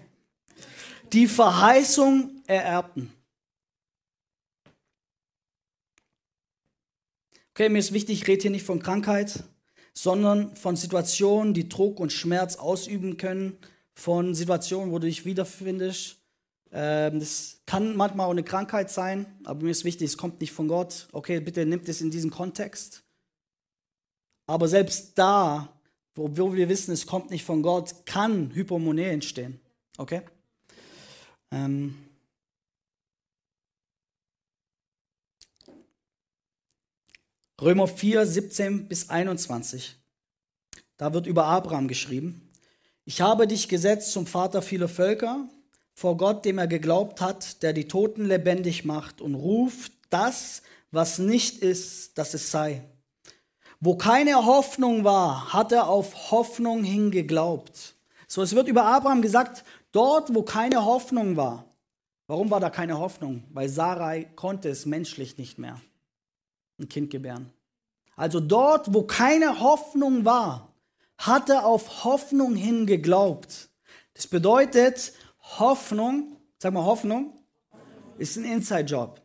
die 1.11 1.27
Verheißung 1.27 2.41
ererbten. 2.47 3.11
Okay, 7.55 7.69
mir 7.69 7.77
ist 7.77 7.93
wichtig, 7.93 8.23
ich 8.23 8.27
rede 8.27 8.41
hier 8.41 8.49
nicht 8.49 8.65
von 8.65 8.81
Krankheit, 8.81 9.43
sondern 9.93 10.55
von 10.55 10.75
Situationen, 10.75 11.53
die 11.53 11.69
Druck 11.69 11.99
und 11.99 12.11
Schmerz 12.11 12.55
ausüben 12.55 13.17
können, 13.17 13.59
von 13.93 14.33
Situationen, 14.33 14.91
wo 14.91 14.97
du 14.97 15.05
dich 15.05 15.23
wiederfindest. 15.23 16.17
Ähm, 16.71 17.19
das 17.19 17.61
kann 17.67 17.95
manchmal 17.95 18.25
auch 18.25 18.31
eine 18.31 18.41
Krankheit 18.41 18.89
sein, 18.89 19.27
aber 19.43 19.65
mir 19.65 19.69
ist 19.69 19.85
wichtig, 19.85 20.07
es 20.07 20.17
kommt 20.17 20.41
nicht 20.41 20.51
von 20.51 20.67
Gott. 20.67 21.07
Okay, 21.11 21.39
bitte 21.41 21.63
nimmt 21.63 21.87
es 21.87 22.01
in 22.01 22.09
diesen 22.09 22.31
Kontext. 22.31 23.03
Aber 24.47 24.67
selbst 24.67 25.15
da, 25.19 25.79
obwohl 26.17 26.55
wir 26.55 26.69
wissen, 26.69 26.91
es 26.91 27.05
kommt 27.05 27.29
nicht 27.29 27.45
von 27.45 27.61
Gott, 27.61 28.07
kann 28.07 28.49
Hypomonie 28.55 29.03
entstehen. 29.03 29.59
Okay? 29.99 30.21
Ähm, 31.51 31.93
Römer 37.61 37.87
4, 37.87 38.25
17 38.25 38.87
bis 38.87 39.09
21. 39.09 39.95
Da 40.97 41.13
wird 41.13 41.27
über 41.27 41.45
Abraham 41.45 41.87
geschrieben. 41.87 42.49
Ich 43.05 43.21
habe 43.21 43.45
dich 43.45 43.69
gesetzt 43.69 44.11
zum 44.11 44.25
Vater 44.25 44.63
vieler 44.63 44.89
Völker, 44.89 45.47
vor 45.93 46.17
Gott, 46.17 46.45
dem 46.45 46.57
er 46.57 46.67
geglaubt 46.67 47.21
hat, 47.21 47.61
der 47.61 47.73
die 47.73 47.87
Toten 47.87 48.25
lebendig 48.25 48.85
macht 48.85 49.21
und 49.21 49.35
ruft 49.35 49.91
das, 50.09 50.63
was 50.89 51.19
nicht 51.19 51.59
ist, 51.59 52.17
dass 52.17 52.33
es 52.33 52.49
sei. 52.49 52.83
Wo 53.79 53.97
keine 53.97 54.45
Hoffnung 54.45 55.03
war, 55.03 55.53
hat 55.53 55.71
er 55.71 55.89
auf 55.89 56.31
Hoffnung 56.31 56.83
hingeglaubt. 56.83 57.95
So, 58.27 58.41
es 58.41 58.55
wird 58.55 58.67
über 58.67 58.85
Abraham 58.85 59.21
gesagt, 59.21 59.63
dort, 59.91 60.33
wo 60.33 60.41
keine 60.41 60.85
Hoffnung 60.85 61.37
war. 61.37 61.65
Warum 62.25 62.49
war 62.49 62.59
da 62.59 62.71
keine 62.71 62.97
Hoffnung? 62.97 63.43
Weil 63.51 63.69
Sarai 63.69 64.23
konnte 64.35 64.69
es 64.69 64.87
menschlich 64.87 65.37
nicht 65.37 65.59
mehr 65.59 65.79
ein 66.83 66.89
Kind 66.89 67.09
gebären. 67.09 67.51
Also 68.15 68.39
dort, 68.39 68.93
wo 68.93 69.03
keine 69.03 69.59
Hoffnung 69.59 70.25
war, 70.25 70.73
hat 71.17 71.49
er 71.49 71.65
auf 71.65 72.03
Hoffnung 72.03 72.55
hin 72.55 72.85
geglaubt. 72.85 73.69
Das 74.13 74.27
bedeutet, 74.27 75.13
Hoffnung, 75.57 76.37
sag 76.59 76.73
mal 76.73 76.85
Hoffnung, 76.85 77.39
ist 78.17 78.37
ein 78.37 78.45
Inside-Job. 78.45 79.21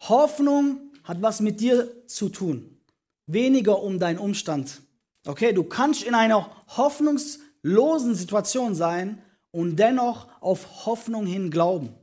Hoffnung 0.00 0.92
hat 1.02 1.20
was 1.22 1.40
mit 1.40 1.60
dir 1.60 2.06
zu 2.06 2.28
tun, 2.28 2.78
weniger 3.26 3.82
um 3.82 3.98
deinen 3.98 4.18
Umstand. 4.18 4.82
Okay, 5.26 5.52
du 5.52 5.64
kannst 5.64 6.04
in 6.04 6.14
einer 6.14 6.50
hoffnungslosen 6.76 8.14
Situation 8.14 8.74
sein 8.74 9.22
und 9.50 9.76
dennoch 9.76 10.28
auf 10.40 10.86
Hoffnung 10.86 11.26
hin 11.26 11.50
glauben. 11.50 11.94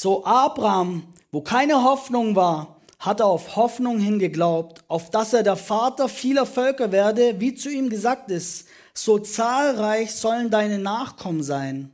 So 0.00 0.24
Abraham, 0.24 1.12
wo 1.32 1.40
keine 1.40 1.82
Hoffnung 1.82 2.36
war, 2.36 2.80
hat 3.00 3.18
er 3.18 3.26
auf 3.26 3.56
Hoffnung 3.56 3.98
hingeglaubt, 3.98 4.84
auf 4.86 5.10
dass 5.10 5.32
er 5.32 5.42
der 5.42 5.56
Vater 5.56 6.08
vieler 6.08 6.46
Völker 6.46 6.92
werde, 6.92 7.40
wie 7.40 7.56
zu 7.56 7.68
ihm 7.68 7.90
gesagt 7.90 8.30
ist, 8.30 8.68
so 8.94 9.18
zahlreich 9.18 10.14
sollen 10.14 10.50
deine 10.50 10.78
Nachkommen 10.78 11.42
sein. 11.42 11.90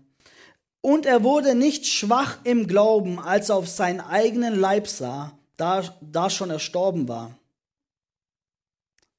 Und 0.83 1.07
er 1.07 1.25
wurde 1.25 1.55
nicht 1.55 1.87
schwach 1.87 2.37
im 2.45 2.67
Glauben, 2.67 3.19
als 3.19 3.49
er 3.49 3.57
auf 3.57 3.69
seinen 3.69 4.03
eigenen 4.03 4.55
Leib 4.55 4.87
sah, 4.87 5.33
da, 5.57 5.83
da 6.03 6.29
schon 6.29 6.51
erstorben 6.51 7.09
war. 7.09 7.31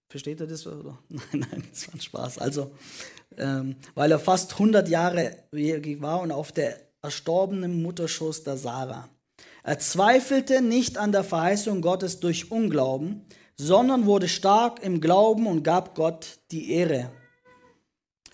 Versteht 0.09 0.41
ihr 0.41 0.45
das? 0.45 0.67
Oder? 0.67 0.99
Nein, 1.09 1.23
nein, 1.31 1.63
das 1.71 1.87
war 1.87 1.95
ein 1.95 2.01
Spaß. 2.01 2.37
Also, 2.37 2.71
ähm, 3.35 3.77
weil 3.95 4.11
er 4.11 4.19
fast 4.19 4.53
100 4.53 4.87
Jahre 4.87 5.37
war 5.51 6.21
und 6.21 6.31
auf 6.31 6.51
der 6.51 6.84
erstorbenen 7.05 7.81
Mutterschoß 7.81 8.43
der 8.43 8.57
Sarah. 8.57 9.09
Er 9.63 9.79
zweifelte 9.79 10.61
nicht 10.61 10.97
an 10.97 11.11
der 11.11 11.23
Verheißung 11.23 11.81
Gottes 11.81 12.19
durch 12.19 12.51
Unglauben, 12.51 13.25
sondern 13.57 14.05
wurde 14.05 14.27
stark 14.27 14.83
im 14.83 15.01
Glauben 15.01 15.47
und 15.47 15.63
gab 15.63 15.95
Gott 15.95 16.39
die 16.51 16.71
Ehre. 16.71 17.11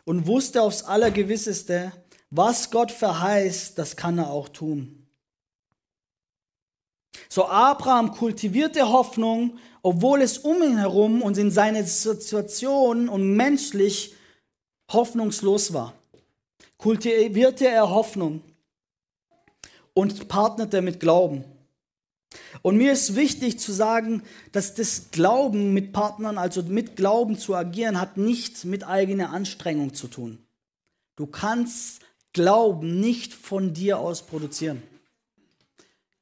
Und 0.04 0.28
wusste 0.28 0.62
aufs 0.62 0.84
Allergewisseste, 0.84 1.94
was 2.32 2.72
Gott 2.72 2.92
verheißt, 2.92 3.78
das 3.78 3.96
kann 3.96 4.18
er 4.18 4.30
auch 4.30 4.50
tun. 4.50 5.08
So 7.30 7.46
Abraham 7.46 8.12
kultivierte 8.12 8.90
Hoffnung, 8.90 9.58
obwohl 9.84 10.22
es 10.22 10.38
um 10.38 10.62
ihn 10.64 10.78
herum 10.78 11.22
und 11.22 11.38
in 11.38 11.52
seiner 11.52 11.84
Situation 11.84 13.10
und 13.10 13.36
menschlich 13.36 14.16
hoffnungslos 14.92 15.74
war. 15.74 15.94
Kultivierte 16.78 17.68
er 17.68 17.90
Hoffnung 17.90 18.42
und 19.94 20.28
partnerte 20.28 20.82
mit 20.82 21.00
Glauben. 21.00 21.44
Und 22.62 22.78
mir 22.78 22.94
ist 22.94 23.16
wichtig 23.16 23.60
zu 23.60 23.72
sagen, 23.72 24.24
dass 24.52 24.74
das 24.74 25.12
Glauben 25.12 25.74
mit 25.74 25.92
Partnern, 25.92 26.38
also 26.38 26.64
mit 26.64 26.96
Glauben 26.96 27.38
zu 27.38 27.56
agieren, 27.56 28.00
hat 28.00 28.18
nichts 28.18 28.64
mit 28.64 28.86
eigener 28.86 29.32
Anstrengung 29.32 29.94
zu 29.94 30.08
tun. 30.08 30.40
Du 31.16 31.28
kannst 31.28 32.02
Glauben 32.34 33.02
nicht 33.02 33.34
von 33.34 33.74
dir 33.74 34.00
aus 34.00 34.26
produzieren. 34.26 34.82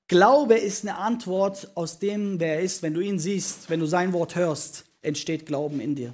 Glaube 0.07 0.55
ist 0.55 0.83
eine 0.83 0.97
Antwort 0.97 1.69
aus 1.75 1.99
dem, 1.99 2.39
wer 2.39 2.55
er 2.55 2.61
ist. 2.61 2.81
Wenn 2.81 2.95
du 2.95 2.99
ihn 2.99 3.19
siehst, 3.19 3.69
wenn 3.69 3.79
du 3.79 3.85
sein 3.85 4.11
Wort 4.11 4.35
hörst, 4.35 4.85
entsteht 5.03 5.45
Glauben 5.45 5.79
in 5.79 5.93
dir. 5.93 6.13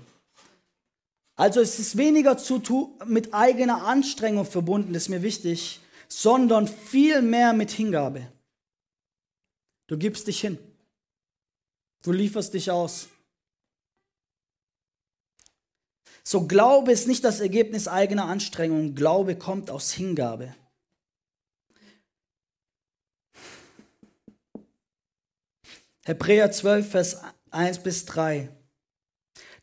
Also 1.38 1.62
es 1.62 1.80
ist 1.80 1.96
weniger 1.96 2.38
zu 2.38 2.98
mit 3.06 3.34
eigener 3.34 3.86
Anstrengung 3.86 4.46
verbunden, 4.46 4.94
das 4.94 5.04
ist 5.04 5.10
mir 5.10 5.22
wichtig, 5.22 5.82
sondern 6.08 6.68
vielmehr 6.68 7.54
mit 7.54 7.72
Hingabe. 7.72 8.32
Du 9.88 9.98
gibst 9.98 10.28
dich 10.28 10.42
hin. 10.42 10.58
Du 12.04 12.12
lieferst 12.12 12.54
dich 12.54 12.72
aus. 12.72 13.08
So 16.24 16.48
Glaube 16.48 16.92
ist 16.92 17.08
nicht 17.08 17.24
das 17.24 17.40
Ergebnis 17.40 17.88
eigener 17.88 18.26
Anstrengung. 18.26 18.96
Glaube 18.96 19.36
kommt 19.36 19.70
aus 19.70 19.92
Hingabe. 19.92 20.56
Hebräer 26.04 26.52
12, 26.52 26.90
Vers 26.90 27.22
1 27.52 27.80
bis 27.80 28.06
3. 28.06 28.50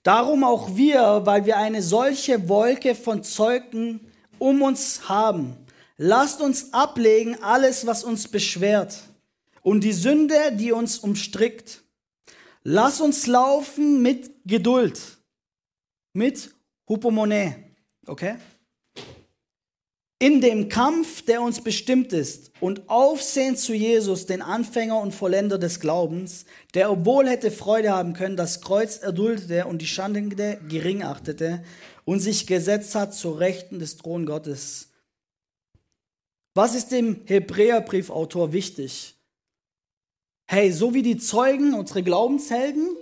Darum 0.03 0.43
auch 0.43 0.75
wir, 0.75 1.23
weil 1.25 1.47
wir 1.47 1.57
eine 1.57 1.83
solche 1.83 2.49
Wolke 2.49 2.97
von 2.97 3.23
Zeugen 3.23 4.01
um 4.41 4.63
uns 4.63 5.09
haben, 5.09 5.57
Lasst 5.97 6.41
uns 6.41 6.73
ablegen 6.73 7.43
alles, 7.43 7.87
was 7.87 8.05
uns 8.05 8.29
beschwert 8.29 8.99
und 9.63 9.85
die 9.85 9.93
Sünde, 9.93 10.53
die 10.53 10.73
uns 10.73 10.99
umstrickt. 10.99 11.83
Lass 12.65 13.01
uns 13.01 13.27
laufen 13.27 14.03
mit 14.03 14.31
Geduld, 14.45 15.01
mit 16.13 16.55
Hupomone, 16.89 17.57
okay? 18.07 18.37
In 20.21 20.41
dem 20.41 20.69
Kampf, 20.69 21.23
der 21.23 21.43
uns 21.43 21.61
bestimmt 21.61 22.13
ist 22.13 22.53
und 22.61 22.89
aufsehen 22.89 23.57
zu 23.57 23.75
Jesus, 23.75 24.27
den 24.27 24.41
Anfänger 24.41 25.01
und 25.01 25.13
Vollender 25.13 25.59
des 25.59 25.81
Glaubens, 25.81 26.45
der, 26.75 26.93
obwohl 26.93 27.29
hätte 27.29 27.51
Freude 27.51 27.91
haben 27.91 28.13
können, 28.13 28.37
das 28.37 28.61
Kreuz 28.61 28.99
erduldete 28.99 29.67
und 29.67 29.83
die 29.83 29.89
Schande 29.89 30.23
gering 30.69 31.03
achtete 31.03 31.65
und 32.05 32.21
sich 32.21 32.47
gesetzt 32.47 32.95
hat 32.95 33.15
zur 33.15 33.41
Rechten 33.41 33.81
des 33.81 33.97
Thron 33.97 34.25
Gottes 34.25 34.92
was 36.55 36.75
ist 36.75 36.93
dem 36.93 37.23
Hebräerbriefautor 37.27 38.53
wichtig? 38.53 39.15
Hey, 40.47 40.71
so 40.71 40.93
wie 40.93 41.03
die 41.03 41.17
Zeugen, 41.17 41.75
unsere 41.75 42.03
Glaubenshelden, 42.03 42.97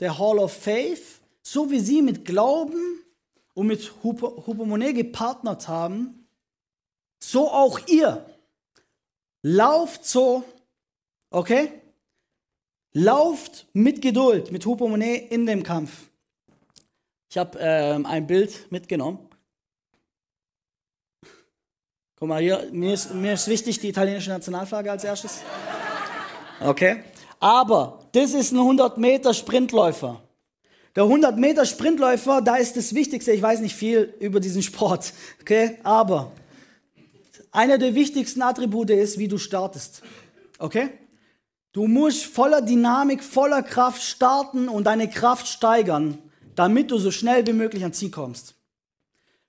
der 0.00 0.18
Hall 0.18 0.38
of 0.38 0.52
Faith, 0.52 1.20
so 1.42 1.70
wie 1.70 1.80
sie 1.80 2.00
mit 2.00 2.24
Glauben 2.24 3.00
und 3.52 3.66
mit 3.66 3.92
Hupomone 4.02 4.94
gepartnert 4.94 5.68
haben, 5.68 6.26
so 7.22 7.50
auch 7.50 7.86
ihr. 7.88 8.24
Lauft 9.42 10.06
so, 10.06 10.44
okay? 11.30 11.70
Lauft 12.92 13.66
mit 13.74 14.00
Geduld, 14.00 14.50
mit 14.50 14.64
Hupomone 14.64 15.28
in 15.28 15.44
dem 15.44 15.62
Kampf. 15.62 16.08
Ich 17.28 17.36
habe 17.36 17.58
ähm, 17.60 18.06
ein 18.06 18.26
Bild 18.26 18.70
mitgenommen. 18.70 19.18
Guck 22.24 22.30
mal 22.30 22.40
hier, 22.40 22.66
mir 22.72 22.94
ist, 22.94 23.12
mir 23.12 23.34
ist 23.34 23.48
wichtig 23.48 23.80
die 23.80 23.88
italienische 23.90 24.30
Nationalflagge 24.30 24.90
als 24.90 25.04
erstes. 25.04 25.42
Okay. 26.58 27.02
Aber 27.38 27.98
das 28.12 28.32
ist 28.32 28.50
ein 28.50 28.60
100 28.60 28.96
Meter 28.96 29.34
Sprintläufer. 29.34 30.22
Der 30.96 31.02
100 31.02 31.36
Meter 31.36 31.66
Sprintläufer, 31.66 32.40
da 32.40 32.56
ist 32.56 32.78
das 32.78 32.94
Wichtigste, 32.94 33.32
ich 33.32 33.42
weiß 33.42 33.60
nicht 33.60 33.74
viel 33.74 34.14
über 34.20 34.40
diesen 34.40 34.62
Sport, 34.62 35.12
okay, 35.42 35.76
aber 35.82 36.32
einer 37.52 37.76
der 37.76 37.94
wichtigsten 37.94 38.40
Attribute 38.40 38.88
ist, 38.88 39.18
wie 39.18 39.28
du 39.28 39.36
startest, 39.36 40.00
okay? 40.58 40.88
Du 41.72 41.86
musst 41.86 42.24
voller 42.24 42.62
Dynamik, 42.62 43.22
voller 43.22 43.62
Kraft 43.62 44.00
starten 44.00 44.70
und 44.70 44.84
deine 44.84 45.10
Kraft 45.10 45.46
steigern, 45.46 46.16
damit 46.54 46.90
du 46.90 46.96
so 46.96 47.10
schnell 47.10 47.46
wie 47.46 47.52
möglich 47.52 47.82
ans 47.82 47.98
Ziel 47.98 48.10
kommst. 48.10 48.54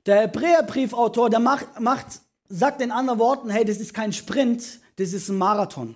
Der 0.06 0.24
Hebräerbriefautor, 0.24 1.30
der 1.30 1.40
macht, 1.40 1.80
macht, 1.80 2.25
sagt 2.50 2.82
in 2.82 2.92
anderen 2.92 3.20
Worten, 3.20 3.50
hey, 3.50 3.66
das 3.66 3.78
ist 3.78 3.94
kein 3.94 4.14
Sprint, 4.14 4.80
das 4.98 5.14
ist 5.14 5.30
ein 5.30 5.38
Marathon. 5.38 5.96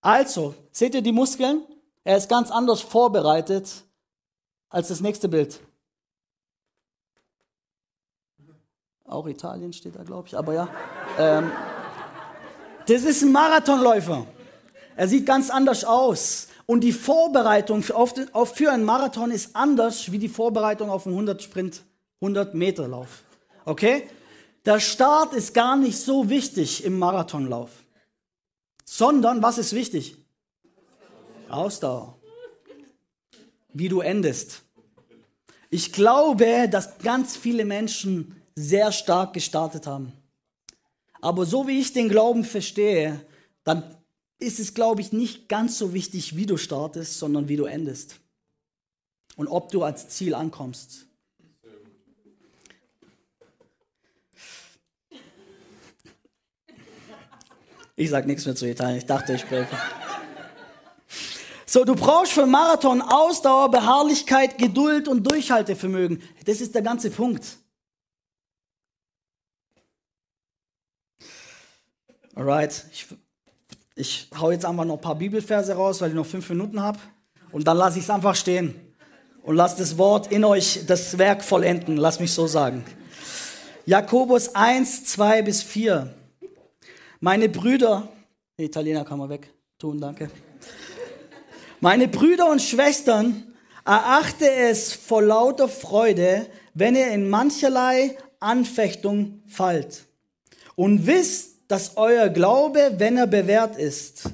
Also, 0.00 0.54
seht 0.72 0.94
ihr 0.94 1.02
die 1.02 1.12
Muskeln? 1.12 1.62
Er 2.04 2.16
ist 2.16 2.28
ganz 2.28 2.50
anders 2.50 2.80
vorbereitet 2.80 3.84
als 4.68 4.88
das 4.88 5.00
nächste 5.00 5.28
Bild. 5.28 5.60
Auch 9.04 9.26
Italien 9.26 9.72
steht 9.72 9.94
da, 9.94 10.02
glaube 10.02 10.28
ich, 10.28 10.36
aber 10.36 10.54
ja. 10.54 10.68
Ähm, 11.18 11.52
das 12.86 13.02
ist 13.02 13.22
ein 13.22 13.32
Marathonläufer. 13.32 14.26
Er 14.96 15.08
sieht 15.08 15.26
ganz 15.26 15.50
anders 15.50 15.84
aus. 15.84 16.48
Und 16.66 16.80
die 16.80 16.92
Vorbereitung 16.92 17.82
für, 17.82 18.70
einen 18.70 18.84
Marathon 18.84 19.30
ist 19.30 19.54
anders 19.54 20.10
wie 20.10 20.18
die 20.18 20.28
Vorbereitung 20.28 20.90
auf 20.90 21.06
einen 21.06 21.14
100 21.14 21.42
Sprint, 21.42 21.82
100 22.20 22.54
Meter 22.54 22.88
Lauf. 22.88 23.24
Okay? 23.64 24.08
Der 24.64 24.78
Start 24.78 25.34
ist 25.34 25.54
gar 25.54 25.76
nicht 25.76 25.98
so 25.98 26.28
wichtig 26.28 26.84
im 26.84 26.98
Marathonlauf. 26.98 27.70
Sondern, 28.84 29.42
was 29.42 29.58
ist 29.58 29.72
wichtig? 29.72 30.16
Ausdauer. 31.48 32.18
Wie 33.72 33.88
du 33.88 34.00
endest. 34.00 34.62
Ich 35.70 35.92
glaube, 35.92 36.68
dass 36.70 36.98
ganz 36.98 37.36
viele 37.36 37.64
Menschen 37.64 38.40
sehr 38.54 38.92
stark 38.92 39.32
gestartet 39.32 39.86
haben. 39.86 40.12
Aber 41.20 41.46
so 41.46 41.66
wie 41.66 41.80
ich 41.80 41.92
den 41.92 42.08
Glauben 42.08 42.44
verstehe, 42.44 43.24
dann 43.64 43.96
ist 44.38 44.60
es, 44.60 44.74
glaube 44.74 45.00
ich, 45.00 45.12
nicht 45.12 45.48
ganz 45.48 45.78
so 45.78 45.94
wichtig, 45.94 46.36
wie 46.36 46.46
du 46.46 46.56
startest, 46.56 47.18
sondern 47.18 47.48
wie 47.48 47.56
du 47.56 47.64
endest. 47.64 48.16
Und 49.36 49.48
ob 49.48 49.70
du 49.70 49.82
als 49.82 50.08
Ziel 50.08 50.34
ankommst. 50.34 51.06
Ich 57.94 58.10
sage 58.10 58.26
nichts 58.26 58.46
mehr 58.46 58.54
zu 58.54 58.66
Italien. 58.66 58.98
Ich 58.98 59.06
dachte, 59.06 59.34
ich 59.34 59.42
spreche. 59.42 59.76
So, 61.66 61.84
du 61.84 61.94
brauchst 61.94 62.32
für 62.32 62.46
Marathon 62.46 63.00
Ausdauer, 63.00 63.70
Beharrlichkeit, 63.70 64.58
Geduld 64.58 65.08
und 65.08 65.24
Durchhaltevermögen. 65.30 66.22
Das 66.44 66.60
ist 66.60 66.74
der 66.74 66.82
ganze 66.82 67.10
Punkt. 67.10 67.46
Alright, 72.34 72.86
ich, 72.92 73.06
ich 73.94 74.30
hau 74.38 74.50
jetzt 74.50 74.64
einfach 74.64 74.84
noch 74.84 74.96
ein 74.96 75.00
paar 75.00 75.14
Bibelverse 75.14 75.74
raus, 75.74 76.00
weil 76.00 76.10
ich 76.10 76.14
noch 76.14 76.26
fünf 76.26 76.48
Minuten 76.48 76.80
habe. 76.80 76.98
Und 77.52 77.66
dann 77.66 77.76
lasse 77.76 77.98
ich 77.98 78.04
es 78.04 78.10
einfach 78.10 78.34
stehen. 78.34 78.74
Und 79.42 79.56
lass 79.56 79.76
das 79.76 79.98
Wort 79.98 80.32
in 80.32 80.44
euch 80.44 80.86
das 80.86 81.18
Werk 81.18 81.42
vollenden. 81.42 81.96
Lass 81.96 82.20
mich 82.20 82.32
so 82.32 82.46
sagen. 82.46 82.84
Jakobus 83.84 84.54
1, 84.54 85.04
2 85.04 85.42
bis 85.42 85.62
4. 85.62 86.14
Meine 87.24 87.48
Brüder, 87.48 88.08
der 88.58 88.64
Italiener 88.64 89.04
kann 89.04 89.20
man 89.20 89.28
weg 89.28 89.48
tun, 89.78 90.00
danke. 90.00 90.28
Meine 91.78 92.08
Brüder 92.08 92.50
und 92.50 92.60
Schwestern, 92.60 93.54
erachte 93.84 94.50
es 94.50 94.92
vor 94.92 95.22
lauter 95.22 95.68
Freude, 95.68 96.48
wenn 96.74 96.96
ihr 96.96 97.12
in 97.12 97.30
mancherlei 97.30 98.18
Anfechtung 98.40 99.40
fallt. 99.46 100.04
Und 100.74 101.06
wisst, 101.06 101.60
dass 101.68 101.96
euer 101.96 102.28
Glaube, 102.28 102.94
wenn 102.96 103.16
er 103.16 103.28
bewährt 103.28 103.76
ist, 103.76 104.28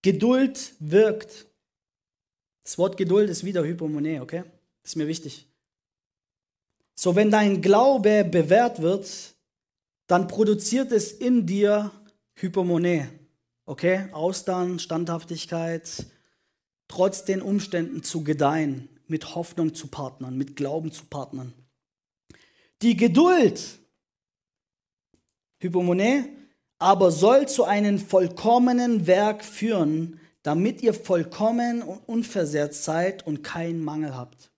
Geduld 0.00 0.72
wirkt. 0.78 1.48
Das 2.64 2.78
Wort 2.78 2.96
Geduld 2.96 3.28
ist 3.28 3.44
wieder 3.44 3.62
Hypomone, 3.62 4.22
okay? 4.22 4.44
Das 4.82 4.92
ist 4.92 4.96
mir 4.96 5.06
wichtig. 5.06 5.46
So, 6.94 7.14
wenn 7.14 7.30
dein 7.30 7.60
Glaube 7.60 8.24
bewährt 8.24 8.80
wird, 8.80 9.34
dann 10.08 10.26
produziert 10.26 10.90
es 10.90 11.12
in 11.12 11.46
dir 11.46 11.92
Hypomone. 12.34 13.08
Okay? 13.66 14.08
Ausdauern, 14.12 14.80
Standhaftigkeit, 14.80 16.06
trotz 16.88 17.24
den 17.24 17.42
Umständen 17.42 18.02
zu 18.02 18.24
gedeihen, 18.24 18.88
mit 19.06 19.34
Hoffnung 19.34 19.74
zu 19.74 19.86
partnern, 19.86 20.36
mit 20.36 20.56
Glauben 20.56 20.90
zu 20.90 21.04
partnern. 21.04 21.52
Die 22.82 22.96
Geduld, 22.96 23.60
Hypomone, 25.60 26.28
aber 26.78 27.10
soll 27.10 27.46
zu 27.46 27.64
einem 27.64 27.98
vollkommenen 27.98 29.06
Werk 29.06 29.44
führen, 29.44 30.20
damit 30.42 30.82
ihr 30.82 30.94
vollkommen 30.94 31.82
und 31.82 31.98
unversehrt 32.08 32.72
seid 32.72 33.26
und 33.26 33.42
keinen 33.42 33.84
Mangel 33.84 34.16
habt. 34.16 34.50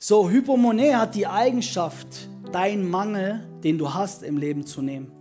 So, 0.00 0.30
Hypomone 0.30 0.98
hat 0.98 1.14
die 1.14 1.26
Eigenschaft, 1.26 2.28
deinen 2.52 2.88
Mangel, 2.88 3.46
den 3.62 3.78
du 3.78 3.92
hast 3.94 4.22
im 4.22 4.36
Leben 4.36 4.66
zu 4.66 4.82
nehmen. 4.82 5.12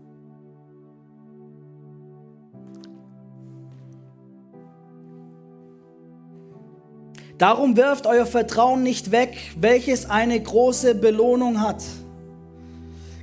Darum 7.37 7.77
wirft 7.77 8.07
euer 8.07 8.25
Vertrauen 8.25 8.81
nicht 8.81 9.11
weg, 9.11 9.37
welches 9.59 10.09
eine 10.09 10.41
große 10.41 10.95
Belohnung 10.95 11.61
hat. 11.61 11.83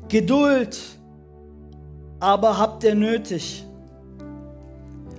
Geduld 0.08 0.78
aber 2.20 2.56
habt 2.58 2.84
ihr 2.84 2.94
nötig, 2.94 3.66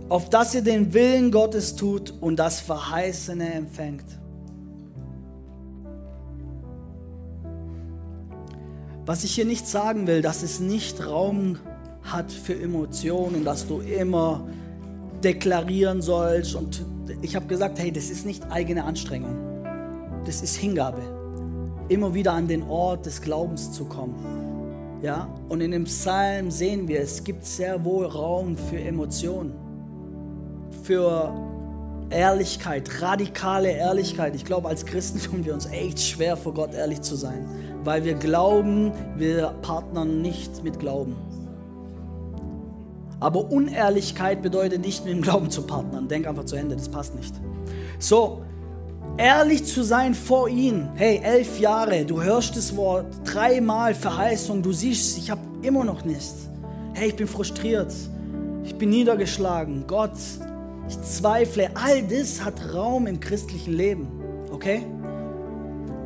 auf 0.07 0.29
dass 0.29 0.55
ihr 0.55 0.63
den 0.63 0.93
Willen 0.93 1.31
Gottes 1.31 1.75
tut 1.75 2.13
und 2.21 2.37
das 2.37 2.61
Verheißene 2.61 3.53
empfängt. 3.53 4.05
Was 9.05 9.23
ich 9.23 9.35
hier 9.35 9.45
nicht 9.45 9.67
sagen 9.67 10.07
will, 10.07 10.23
dass 10.23 10.41
es 10.41 10.59
nicht 10.59 11.05
Raum 11.05 11.59
hat 12.01 12.31
für 12.31 12.59
Emotionen, 12.59 13.45
dass 13.45 13.67
du 13.67 13.79
immer 13.79 14.47
deklarieren 15.23 16.01
sollst. 16.01 16.55
Und 16.55 16.83
ich 17.21 17.35
habe 17.35 17.45
gesagt, 17.45 17.77
hey, 17.77 17.91
das 17.91 18.09
ist 18.09 18.25
nicht 18.25 18.51
eigene 18.51 18.83
Anstrengung. 18.83 19.35
Das 20.25 20.41
ist 20.41 20.55
Hingabe. 20.55 21.01
Immer 21.87 22.15
wieder 22.15 22.33
an 22.33 22.47
den 22.47 22.63
Ort 22.63 23.05
des 23.05 23.21
Glaubens 23.21 23.71
zu 23.71 23.85
kommen. 23.85 24.15
Ja? 25.03 25.27
Und 25.49 25.61
in 25.61 25.69
dem 25.69 25.83
Psalm 25.83 26.49
sehen 26.49 26.87
wir, 26.87 27.01
es 27.01 27.23
gibt 27.23 27.45
sehr 27.45 27.85
wohl 27.85 28.07
Raum 28.07 28.57
für 28.57 28.79
Emotionen. 28.79 29.53
Für 30.81 31.31
Ehrlichkeit, 32.09 33.01
radikale 33.01 33.71
Ehrlichkeit. 33.71 34.35
Ich 34.35 34.45
glaube, 34.45 34.69
als 34.69 34.86
Christen 34.86 35.19
tun 35.32 35.45
wir 35.45 35.53
uns 35.53 35.65
echt 35.65 35.99
schwer, 35.99 36.38
vor 36.38 36.53
Gott 36.53 36.73
ehrlich 36.73 37.01
zu 37.01 37.15
sein 37.15 37.47
weil 37.86 38.03
wir 38.03 38.15
glauben, 38.15 38.91
wir 39.15 39.53
partnern 39.61 40.21
nicht 40.21 40.63
mit 40.63 40.80
Glauben. 40.80 41.15
Aber 43.19 43.49
Unehrlichkeit 43.49 44.41
bedeutet 44.41 44.82
nicht, 44.82 45.05
mit 45.05 45.13
dem 45.13 45.21
Glauben 45.21 45.49
zu 45.49 45.61
partnern. 45.61 46.07
Denk 46.07 46.27
einfach 46.27 46.45
zu 46.45 46.55
Ende, 46.55 46.75
das 46.75 46.89
passt 46.89 47.15
nicht. 47.15 47.34
So, 47.99 48.41
ehrlich 49.17 49.65
zu 49.65 49.84
sein 49.84 50.15
vor 50.15 50.49
ihm. 50.49 50.89
Hey, 50.95 51.21
elf 51.23 51.59
Jahre, 51.59 52.05
du 52.05 52.21
hörst 52.21 52.57
das 52.57 52.75
Wort, 52.75 53.05
dreimal 53.23 53.93
Verheißung, 53.93 54.61
du 54.61 54.73
siehst, 54.73 55.17
ich 55.17 55.30
habe 55.30 55.41
immer 55.61 55.86
noch 55.86 56.03
nichts. 56.03 56.49
Hey, 56.93 57.09
ich 57.09 57.15
bin 57.15 57.27
frustriert, 57.27 57.93
ich 58.63 58.75
bin 58.75 58.89
niedergeschlagen. 58.89 59.86
Gott, 59.88 60.17
ich 60.88 61.01
zweifle. 61.01 61.69
All 61.75 62.03
das 62.03 62.43
hat 62.43 62.73
Raum 62.73 63.07
im 63.07 63.19
christlichen 63.19 63.73
Leben. 63.73 64.07
Okay? 64.51 64.83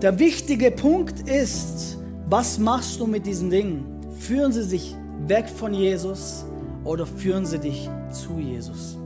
Der 0.02 0.18
wichtige 0.20 0.72
Punkt 0.72 1.30
ist, 1.30 1.98
was 2.30 2.58
machst 2.58 3.00
du 3.00 3.06
mit 3.06 3.26
diesen 3.26 3.50
Dingen? 3.50 3.86
Führen 4.20 4.52
sie 4.52 4.64
sich 4.64 4.96
weg 5.28 5.50
von 5.50 5.74
Jesus 5.74 6.46
oder 6.84 7.06
führen 7.06 7.46
sie 7.46 7.60
dich 7.60 7.90
zu 8.12 8.40
Jesus? 8.40 8.98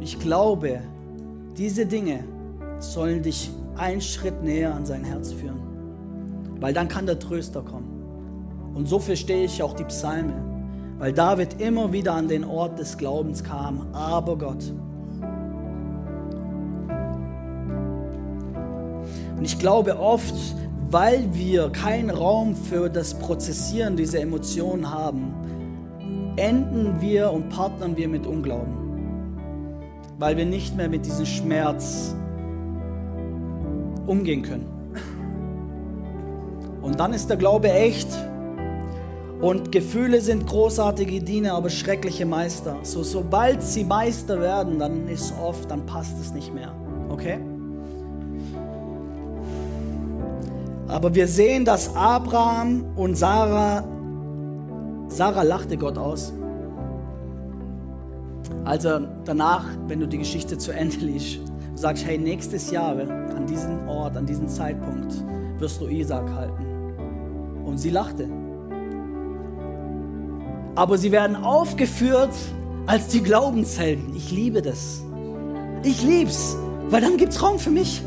Ich 0.00 0.18
glaube, 0.18 0.80
diese 1.56 1.84
Dinge 1.84 2.24
sollen 2.78 3.22
dich 3.22 3.50
einen 3.76 4.00
Schritt 4.00 4.42
näher 4.42 4.74
an 4.74 4.86
sein 4.86 5.04
Herz 5.04 5.32
führen. 5.32 5.60
Weil 6.60 6.72
dann 6.72 6.88
kann 6.88 7.06
der 7.06 7.18
Tröster 7.18 7.62
kommen. 7.62 7.96
Und 8.74 8.86
so 8.86 8.98
verstehe 8.98 9.44
ich 9.44 9.62
auch 9.62 9.74
die 9.74 9.84
Psalme. 9.84 10.55
Weil 10.98 11.12
David 11.12 11.60
immer 11.60 11.92
wieder 11.92 12.14
an 12.14 12.28
den 12.28 12.44
Ort 12.44 12.78
des 12.78 12.96
Glaubens 12.96 13.44
kam. 13.44 13.86
Aber 13.92 14.38
Gott. 14.38 14.72
Und 19.36 19.44
ich 19.44 19.58
glaube 19.58 19.98
oft, 19.98 20.34
weil 20.90 21.34
wir 21.34 21.68
keinen 21.70 22.10
Raum 22.10 22.56
für 22.56 22.88
das 22.88 23.14
Prozessieren 23.14 23.96
dieser 23.96 24.20
Emotionen 24.20 24.90
haben, 24.90 25.34
enden 26.36 27.00
wir 27.00 27.30
und 27.32 27.50
partnern 27.50 27.96
wir 27.96 28.08
mit 28.08 28.26
Unglauben. 28.26 28.74
Weil 30.18 30.36
wir 30.38 30.46
nicht 30.46 30.76
mehr 30.76 30.88
mit 30.88 31.04
diesem 31.04 31.26
Schmerz 31.26 32.14
umgehen 34.06 34.42
können. 34.42 34.66
Und 36.80 37.00
dann 37.00 37.12
ist 37.12 37.28
der 37.28 37.36
Glaube 37.36 37.70
echt. 37.70 38.08
Und 39.40 39.70
Gefühle 39.70 40.20
sind 40.22 40.46
großartige 40.46 41.20
Diener, 41.20 41.54
aber 41.54 41.68
schreckliche 41.68 42.24
Meister. 42.24 42.76
So, 42.82 43.02
sobald 43.02 43.62
sie 43.62 43.84
Meister 43.84 44.40
werden, 44.40 44.78
dann 44.78 45.08
ist 45.08 45.34
oft, 45.42 45.70
dann 45.70 45.84
passt 45.84 46.18
es 46.18 46.32
nicht 46.32 46.54
mehr. 46.54 46.72
Okay? 47.10 47.38
Aber 50.88 51.14
wir 51.14 51.28
sehen, 51.28 51.64
dass 51.64 51.94
Abraham 51.94 52.84
und 52.96 53.16
Sarah, 53.16 53.84
Sarah 55.08 55.42
lachte 55.42 55.76
Gott 55.76 55.98
aus. 55.98 56.32
Also 58.64 59.00
danach, 59.24 59.64
wenn 59.86 60.00
du 60.00 60.08
die 60.08 60.18
Geschichte 60.18 60.56
zu 60.56 60.72
Ende 60.72 60.96
liest, 60.96 61.40
sagst, 61.74 62.06
hey, 62.06 62.16
nächstes 62.16 62.70
Jahr 62.70 62.96
an 62.98 63.46
diesem 63.46 63.86
Ort, 63.86 64.16
an 64.16 64.24
diesem 64.24 64.48
Zeitpunkt 64.48 65.14
wirst 65.58 65.80
du 65.80 65.88
Isaac 65.88 66.28
halten. 66.32 66.64
Und 67.64 67.78
sie 67.78 67.90
lachte. 67.90 68.28
Aber 70.76 70.98
sie 70.98 71.10
werden 71.10 71.36
aufgeführt 71.36 72.34
als 72.86 73.08
die 73.08 73.22
Glaubenshelden. 73.22 74.14
Ich 74.14 74.30
liebe 74.30 74.62
das. 74.62 75.02
Ich 75.82 76.02
lieb's, 76.02 76.56
weil 76.90 77.00
dann 77.00 77.16
gibt's 77.16 77.42
Raum 77.42 77.58
für 77.58 77.70
mich. 77.70 78.02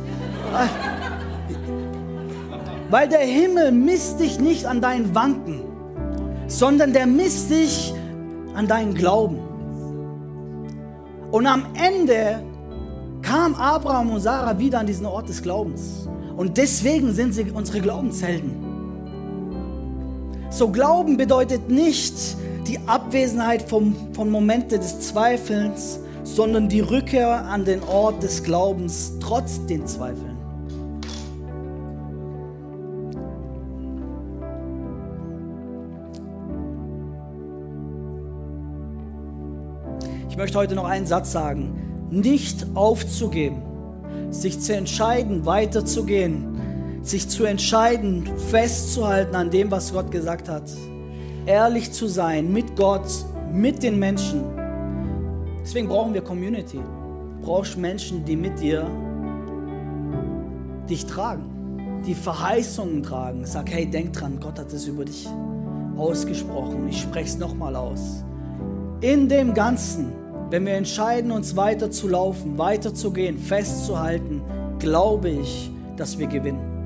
Weil 2.89 3.09
der 3.09 3.19
Himmel 3.19 3.71
misst 3.71 4.19
dich 4.19 4.39
nicht 4.39 4.65
an 4.65 4.81
deinen 4.81 5.13
Wanken, 5.13 5.61
sondern 6.47 6.93
der 6.93 7.07
misst 7.07 7.49
dich 7.49 7.93
an 8.53 8.67
deinen 8.67 8.93
Glauben. 8.93 9.39
Und 11.31 11.45
am 11.45 11.65
Ende 11.73 12.43
kam 13.21 13.55
Abraham 13.55 14.11
und 14.11 14.21
Sarah 14.21 14.57
wieder 14.57 14.79
an 14.79 14.87
diesen 14.87 15.05
Ort 15.05 15.29
des 15.29 15.41
Glaubens. 15.41 16.07
Und 16.37 16.57
deswegen 16.57 17.13
sind 17.13 17.33
sie 17.33 17.51
unsere 17.51 17.81
Glaubenshelden. 17.81 18.51
So 20.49 20.69
Glauben 20.69 21.17
bedeutet 21.17 21.69
nicht 21.69 22.15
die 22.69 22.79
Abwesenheit 22.87 23.63
vom, 23.63 23.95
von 24.13 24.29
Momente 24.29 24.77
des 24.77 24.99
Zweifelns, 24.99 25.99
sondern 26.23 26.69
die 26.69 26.81
Rückkehr 26.81 27.45
an 27.45 27.65
den 27.65 27.81
Ort 27.83 28.21
des 28.21 28.43
Glaubens 28.43 29.13
trotz 29.19 29.65
den 29.65 29.85
Zweifeln. 29.87 30.39
möchte 40.39 40.57
heute 40.57 40.73
noch 40.73 40.85
einen 40.85 41.05
Satz 41.05 41.33
sagen. 41.33 42.07
Nicht 42.11 42.65
aufzugeben, 42.73 43.61
sich 44.29 44.61
zu 44.61 44.73
entscheiden, 44.73 45.45
weiterzugehen, 45.45 47.01
sich 47.03 47.27
zu 47.27 47.43
entscheiden, 47.43 48.25
festzuhalten 48.49 49.35
an 49.35 49.51
dem, 49.51 49.69
was 49.69 49.91
Gott 49.91 50.11
gesagt 50.11 50.47
hat. 50.47 50.63
Ehrlich 51.49 51.91
zu 51.91 52.07
sein 52.07 52.53
mit 52.53 52.75
Gott, 52.75 53.09
mit 53.51 53.81
den 53.81 53.97
Menschen. 53.97 54.43
Deswegen 55.63 55.87
brauchen 55.87 56.13
wir 56.13 56.21
Community. 56.21 56.77
Du 56.77 57.45
brauchst 57.45 57.77
Menschen, 57.77 58.23
die 58.23 58.35
mit 58.35 58.59
dir 58.59 58.85
dich 60.87 61.07
tragen, 61.07 62.01
die 62.05 62.13
Verheißungen 62.13 63.01
tragen. 63.01 63.45
Sag, 63.45 63.71
hey, 63.71 63.87
denk 63.87 64.13
dran, 64.13 64.39
Gott 64.39 64.59
hat 64.59 64.71
es 64.71 64.87
über 64.87 65.05
dich 65.05 65.27
ausgesprochen. 65.97 66.87
Ich 66.87 67.01
spreche 67.01 67.29
es 67.29 67.37
nochmal 67.39 67.75
aus. 67.75 68.23
In 69.01 69.27
dem 69.27 69.55
Ganzen 69.55 70.13
wenn 70.49 70.65
wir 70.65 70.73
entscheiden, 70.73 71.31
uns 71.31 71.55
weiter 71.55 71.91
zu 71.91 72.07
laufen, 72.07 72.57
weiter 72.57 72.93
zu 72.93 73.11
gehen, 73.11 73.37
festzuhalten, 73.37 74.41
glaube 74.79 75.29
ich, 75.29 75.69
dass 75.95 76.17
wir 76.17 76.25
gewinnen. 76.25 76.78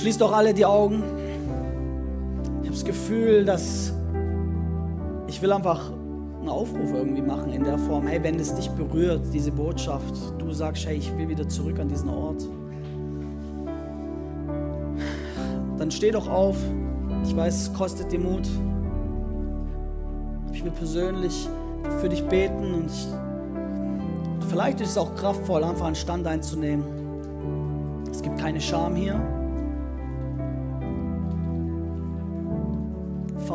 Schließt 0.00 0.20
doch 0.20 0.32
alle 0.32 0.54
die 0.54 0.64
Augen. 0.64 1.02
Ich 2.62 2.68
habe 2.68 2.76
das 2.76 2.84
Gefühl, 2.84 3.44
dass 3.44 3.92
ich 5.26 5.42
will 5.42 5.52
einfach 5.52 5.90
einen 6.38 6.48
Aufruf 6.48 6.92
irgendwie 6.94 7.22
machen 7.22 7.52
in 7.52 7.64
der 7.64 7.78
Form, 7.78 8.06
hey, 8.06 8.22
wenn 8.22 8.38
es 8.38 8.54
dich 8.54 8.70
berührt, 8.70 9.22
diese 9.32 9.50
Botschaft, 9.50 10.14
du 10.38 10.50
sagst, 10.52 10.86
hey, 10.86 10.96
ich 10.96 11.16
will 11.18 11.28
wieder 11.28 11.48
zurück 11.48 11.78
an 11.78 11.88
diesen 11.88 12.08
Ort. 12.08 12.44
dann 15.88 15.90
steh 15.90 16.10
doch 16.10 16.28
auf. 16.28 16.56
Ich 17.24 17.34
weiß, 17.34 17.62
es 17.62 17.72
kostet 17.72 18.12
dir 18.12 18.20
Mut. 18.20 18.46
Ich 20.52 20.62
will 20.62 20.72
persönlich 20.72 21.48
für 22.00 22.08
dich 22.08 22.22
beten 22.24 22.74
und 22.74 22.90
ich, 22.90 23.08
vielleicht 24.50 24.80
ist 24.80 24.90
es 24.90 24.98
auch 24.98 25.14
kraftvoll, 25.14 25.64
einfach 25.64 25.86
einen 25.86 25.94
Stand 25.94 26.26
einzunehmen. 26.26 26.84
Es 28.10 28.20
gibt 28.20 28.38
keine 28.38 28.60
Scham 28.60 28.96
hier. 28.96 29.18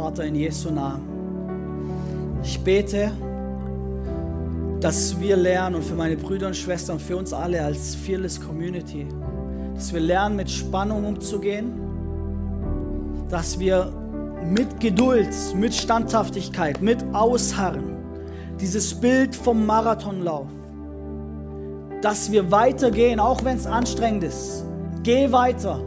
Vater 0.04 0.26
in 0.26 0.36
Jesu 0.36 0.70
Namen. 0.70 1.08
Ich 2.44 2.60
bete, 2.60 3.10
dass 4.82 5.18
wir 5.18 5.38
lernen 5.38 5.76
und 5.76 5.86
für 5.86 5.96
meine 5.96 6.18
Brüder 6.18 6.48
und 6.48 6.58
Schwestern, 6.58 7.00
für 7.00 7.16
uns 7.16 7.32
alle 7.32 7.64
als 7.64 7.96
Fearless 7.96 8.42
Community, 8.42 9.08
dass 9.74 9.94
wir 9.94 10.02
lernen, 10.02 10.36
mit 10.36 10.52
Spannung 10.52 11.06
umzugehen 11.06 11.80
dass 13.30 13.58
wir 13.58 13.94
mit 14.46 14.82
Geduld, 14.82 15.30
mit 15.56 15.74
Standhaftigkeit, 15.74 16.82
mit 16.82 17.02
Ausharren, 17.14 17.96
dieses 18.60 18.94
Bild 18.94 19.34
vom 19.34 19.66
Marathonlauf, 19.66 20.50
dass 22.02 22.30
wir 22.30 22.52
weitergehen, 22.52 23.22
auch 23.22 23.46
wenn 23.46 23.56
es 23.56 23.66
anstrengend 23.66 24.26
ist. 24.26 24.66
Geh 25.02 25.32
weiter, 25.32 25.80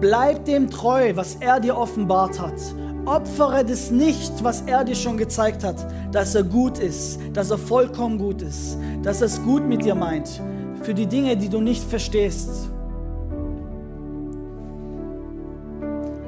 bleib 0.00 0.46
dem 0.46 0.68
treu, 0.68 1.12
was 1.14 1.36
er 1.36 1.60
dir 1.60 1.76
offenbart 1.76 2.40
hat. 2.40 2.60
Opfere 3.04 3.64
das 3.64 3.90
nicht, 3.90 4.32
was 4.44 4.62
er 4.62 4.84
dir 4.84 4.94
schon 4.94 5.16
gezeigt 5.16 5.64
hat, 5.64 5.86
dass 6.12 6.34
er 6.34 6.44
gut 6.44 6.78
ist, 6.78 7.18
dass 7.32 7.50
er 7.50 7.58
vollkommen 7.58 8.16
gut 8.16 8.42
ist, 8.42 8.78
dass 9.02 9.20
er 9.20 9.26
es 9.26 9.42
gut 9.42 9.66
mit 9.66 9.84
dir 9.84 9.96
meint, 9.96 10.40
für 10.82 10.94
die 10.94 11.06
Dinge, 11.06 11.36
die 11.36 11.48
du 11.48 11.60
nicht 11.60 11.82
verstehst. 11.82 12.68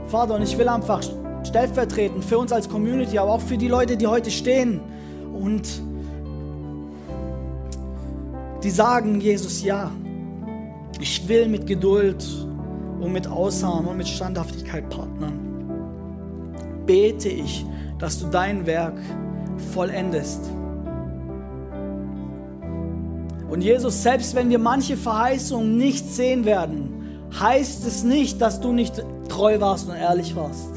Vater, 0.09 0.35
und 0.35 0.43
ich 0.43 0.59
will 0.59 0.69
einfach 0.69 1.01
stellvertretend 1.45 2.25
für 2.25 2.39
uns 2.39 2.53
als 2.53 2.69
Community, 2.69 3.19
aber 3.19 3.33
auch 3.33 3.41
für 3.41 3.57
die 3.57 3.69
Leute, 3.69 3.97
die 3.97 4.07
heute 4.07 4.31
stehen 4.31 4.81
und 5.33 5.63
die 8.65 8.71
sagen, 8.71 9.21
Jesus, 9.21 9.63
ja, 9.63 9.91
ich 11.01 11.29
will 11.29 11.49
mit 11.49 11.67
Geduld 11.67 12.25
und 13.01 13.13
mit 13.13 13.29
Ausharren 13.29 13.87
und 13.87 13.97
mit 13.97 14.09
Standhaftigkeit 14.09 14.89
partnern. 14.89 15.44
Bete 16.87 17.29
ich, 17.29 17.65
dass 17.99 18.21
du 18.21 18.27
dein 18.27 18.67
Werk 18.67 18.99
vollendest. 19.73 20.41
Und 23.49 23.63
Jesus, 23.63 24.03
selbst 24.03 24.35
wenn 24.35 24.51
wir 24.51 24.59
manche 24.59 24.97
Verheißungen 24.97 25.77
nicht 25.77 26.07
sehen 26.07 26.45
werden, 26.45 26.95
heißt 27.39 27.87
es 27.87 28.03
nicht, 28.03 28.41
dass 28.41 28.61
du 28.61 28.73
nicht 28.73 29.05
treu 29.29 29.61
warst 29.61 29.89
und 29.89 29.97
ehrlich 29.97 30.35
warst. 30.35 30.71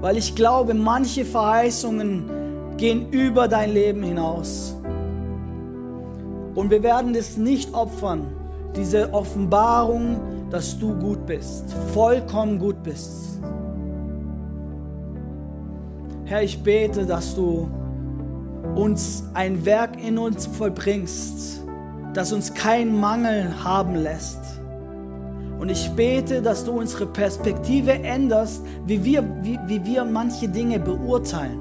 Weil 0.00 0.16
ich 0.16 0.34
glaube, 0.34 0.74
manche 0.74 1.24
Verheißungen 1.24 2.30
gehen 2.76 3.10
über 3.10 3.48
dein 3.48 3.72
Leben 3.72 4.02
hinaus. 4.02 4.76
Und 6.54 6.70
wir 6.70 6.82
werden 6.82 7.14
es 7.14 7.36
nicht 7.36 7.74
opfern, 7.74 8.26
diese 8.76 9.12
Offenbarung, 9.12 10.20
dass 10.50 10.78
du 10.78 10.94
gut 10.94 11.26
bist, 11.26 11.64
vollkommen 11.92 12.58
gut 12.58 12.82
bist. 12.82 13.40
Herr, 16.26 16.42
ich 16.42 16.62
bete, 16.62 17.06
dass 17.06 17.34
du 17.34 17.68
uns 18.74 19.24
ein 19.32 19.64
Werk 19.64 20.02
in 20.02 20.18
uns 20.18 20.46
vollbringst, 20.46 21.62
das 22.12 22.32
uns 22.32 22.52
keinen 22.52 23.00
Mangel 23.00 23.64
haben 23.64 23.94
lässt 23.94 24.56
und 25.58 25.70
ich 25.70 25.90
bete, 25.92 26.42
dass 26.42 26.64
du 26.64 26.72
unsere 26.72 27.06
Perspektive 27.06 27.92
änderst, 27.92 28.62
wie 28.84 29.02
wir, 29.04 29.24
wie, 29.42 29.58
wie 29.66 29.84
wir 29.84 30.04
manche 30.04 30.48
Dinge 30.48 30.78
beurteilen. 30.78 31.60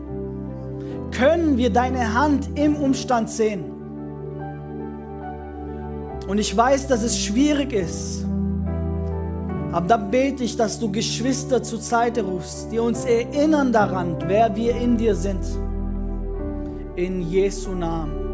können 1.11 1.57
wir 1.57 1.69
deine 1.69 2.13
Hand 2.13 2.49
im 2.55 2.75
Umstand 2.75 3.29
sehen. 3.29 3.63
Und 6.27 6.39
ich 6.39 6.55
weiß, 6.55 6.87
dass 6.87 7.03
es 7.03 7.17
schwierig 7.17 7.71
ist. 7.71 8.25
Aber 9.71 9.87
dann 9.87 10.09
bete 10.11 10.43
ich, 10.43 10.55
dass 10.55 10.79
du 10.79 10.91
Geschwister 10.91 11.61
zur 11.61 11.79
Seite 11.79 12.23
rufst, 12.23 12.71
die 12.71 12.79
uns 12.79 13.05
erinnern 13.05 13.71
daran, 13.71 14.17
wer 14.27 14.55
wir 14.55 14.75
in 14.75 14.97
dir 14.97 15.15
sind. 15.15 15.43
In 16.95 17.21
Jesu 17.21 17.71
Namen. 17.71 18.25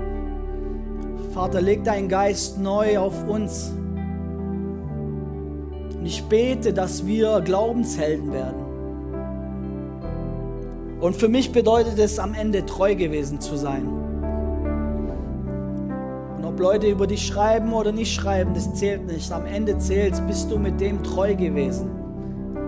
Vater, 1.34 1.62
leg 1.62 1.84
deinen 1.84 2.10
Geist 2.10 2.60
neu 2.60 3.00
auf 3.00 3.28
uns. 3.28 3.72
Und 5.98 6.06
ich 6.06 6.24
bete, 6.24 6.74
dass 6.74 7.06
wir 7.06 7.42
Glaubenshelden 7.42 8.34
werden. 8.34 8.62
Und 11.00 11.16
für 11.16 11.30
mich 11.30 11.52
bedeutet 11.52 11.98
es 11.98 12.20
am 12.20 12.34
Ende 12.34 12.66
treu 12.66 12.96
gewesen 12.96 13.42
zu 13.42 13.56
sein. 13.56 14.01
Ob 16.52 16.60
Leute 16.60 16.88
über 16.88 17.08
dich 17.08 17.26
schreiben 17.26 17.72
oder 17.72 17.94
nicht 17.94 18.14
schreiben, 18.14 18.54
das 18.54 18.74
zählt 18.74 19.08
nicht. 19.08 19.32
Am 19.32 19.46
Ende 19.46 19.78
zählt, 19.78 20.22
bist 20.28 20.52
du 20.52 20.60
mit 20.60 20.82
dem 20.82 21.02
treu 21.02 21.34
gewesen. 21.34 21.90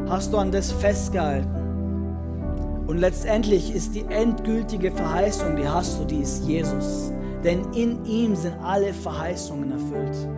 Hast 0.07 0.31
du 0.31 0.37
an 0.37 0.53
das 0.53 0.71
festgehalten. 0.71 1.49
Und 2.87 2.99
letztendlich 2.99 3.75
ist 3.75 3.93
die 3.93 4.05
endgültige 4.05 4.89
Verheißung, 4.89 5.57
die 5.57 5.67
hast 5.67 5.99
du, 5.99 6.05
die 6.05 6.21
ist 6.21 6.45
Jesus. 6.45 7.11
Denn 7.43 7.65
in 7.73 8.05
ihm 8.05 8.37
sind 8.37 8.55
alle 8.63 8.93
Verheißungen 8.93 9.73
erfüllt. 9.73 10.29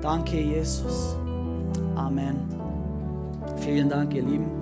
Danke, 0.00 0.40
Jesus. 0.40 1.16
Amen. 1.96 2.36
Vielen 3.56 3.88
Dank, 3.88 4.14
ihr 4.14 4.22
Lieben. 4.22 4.61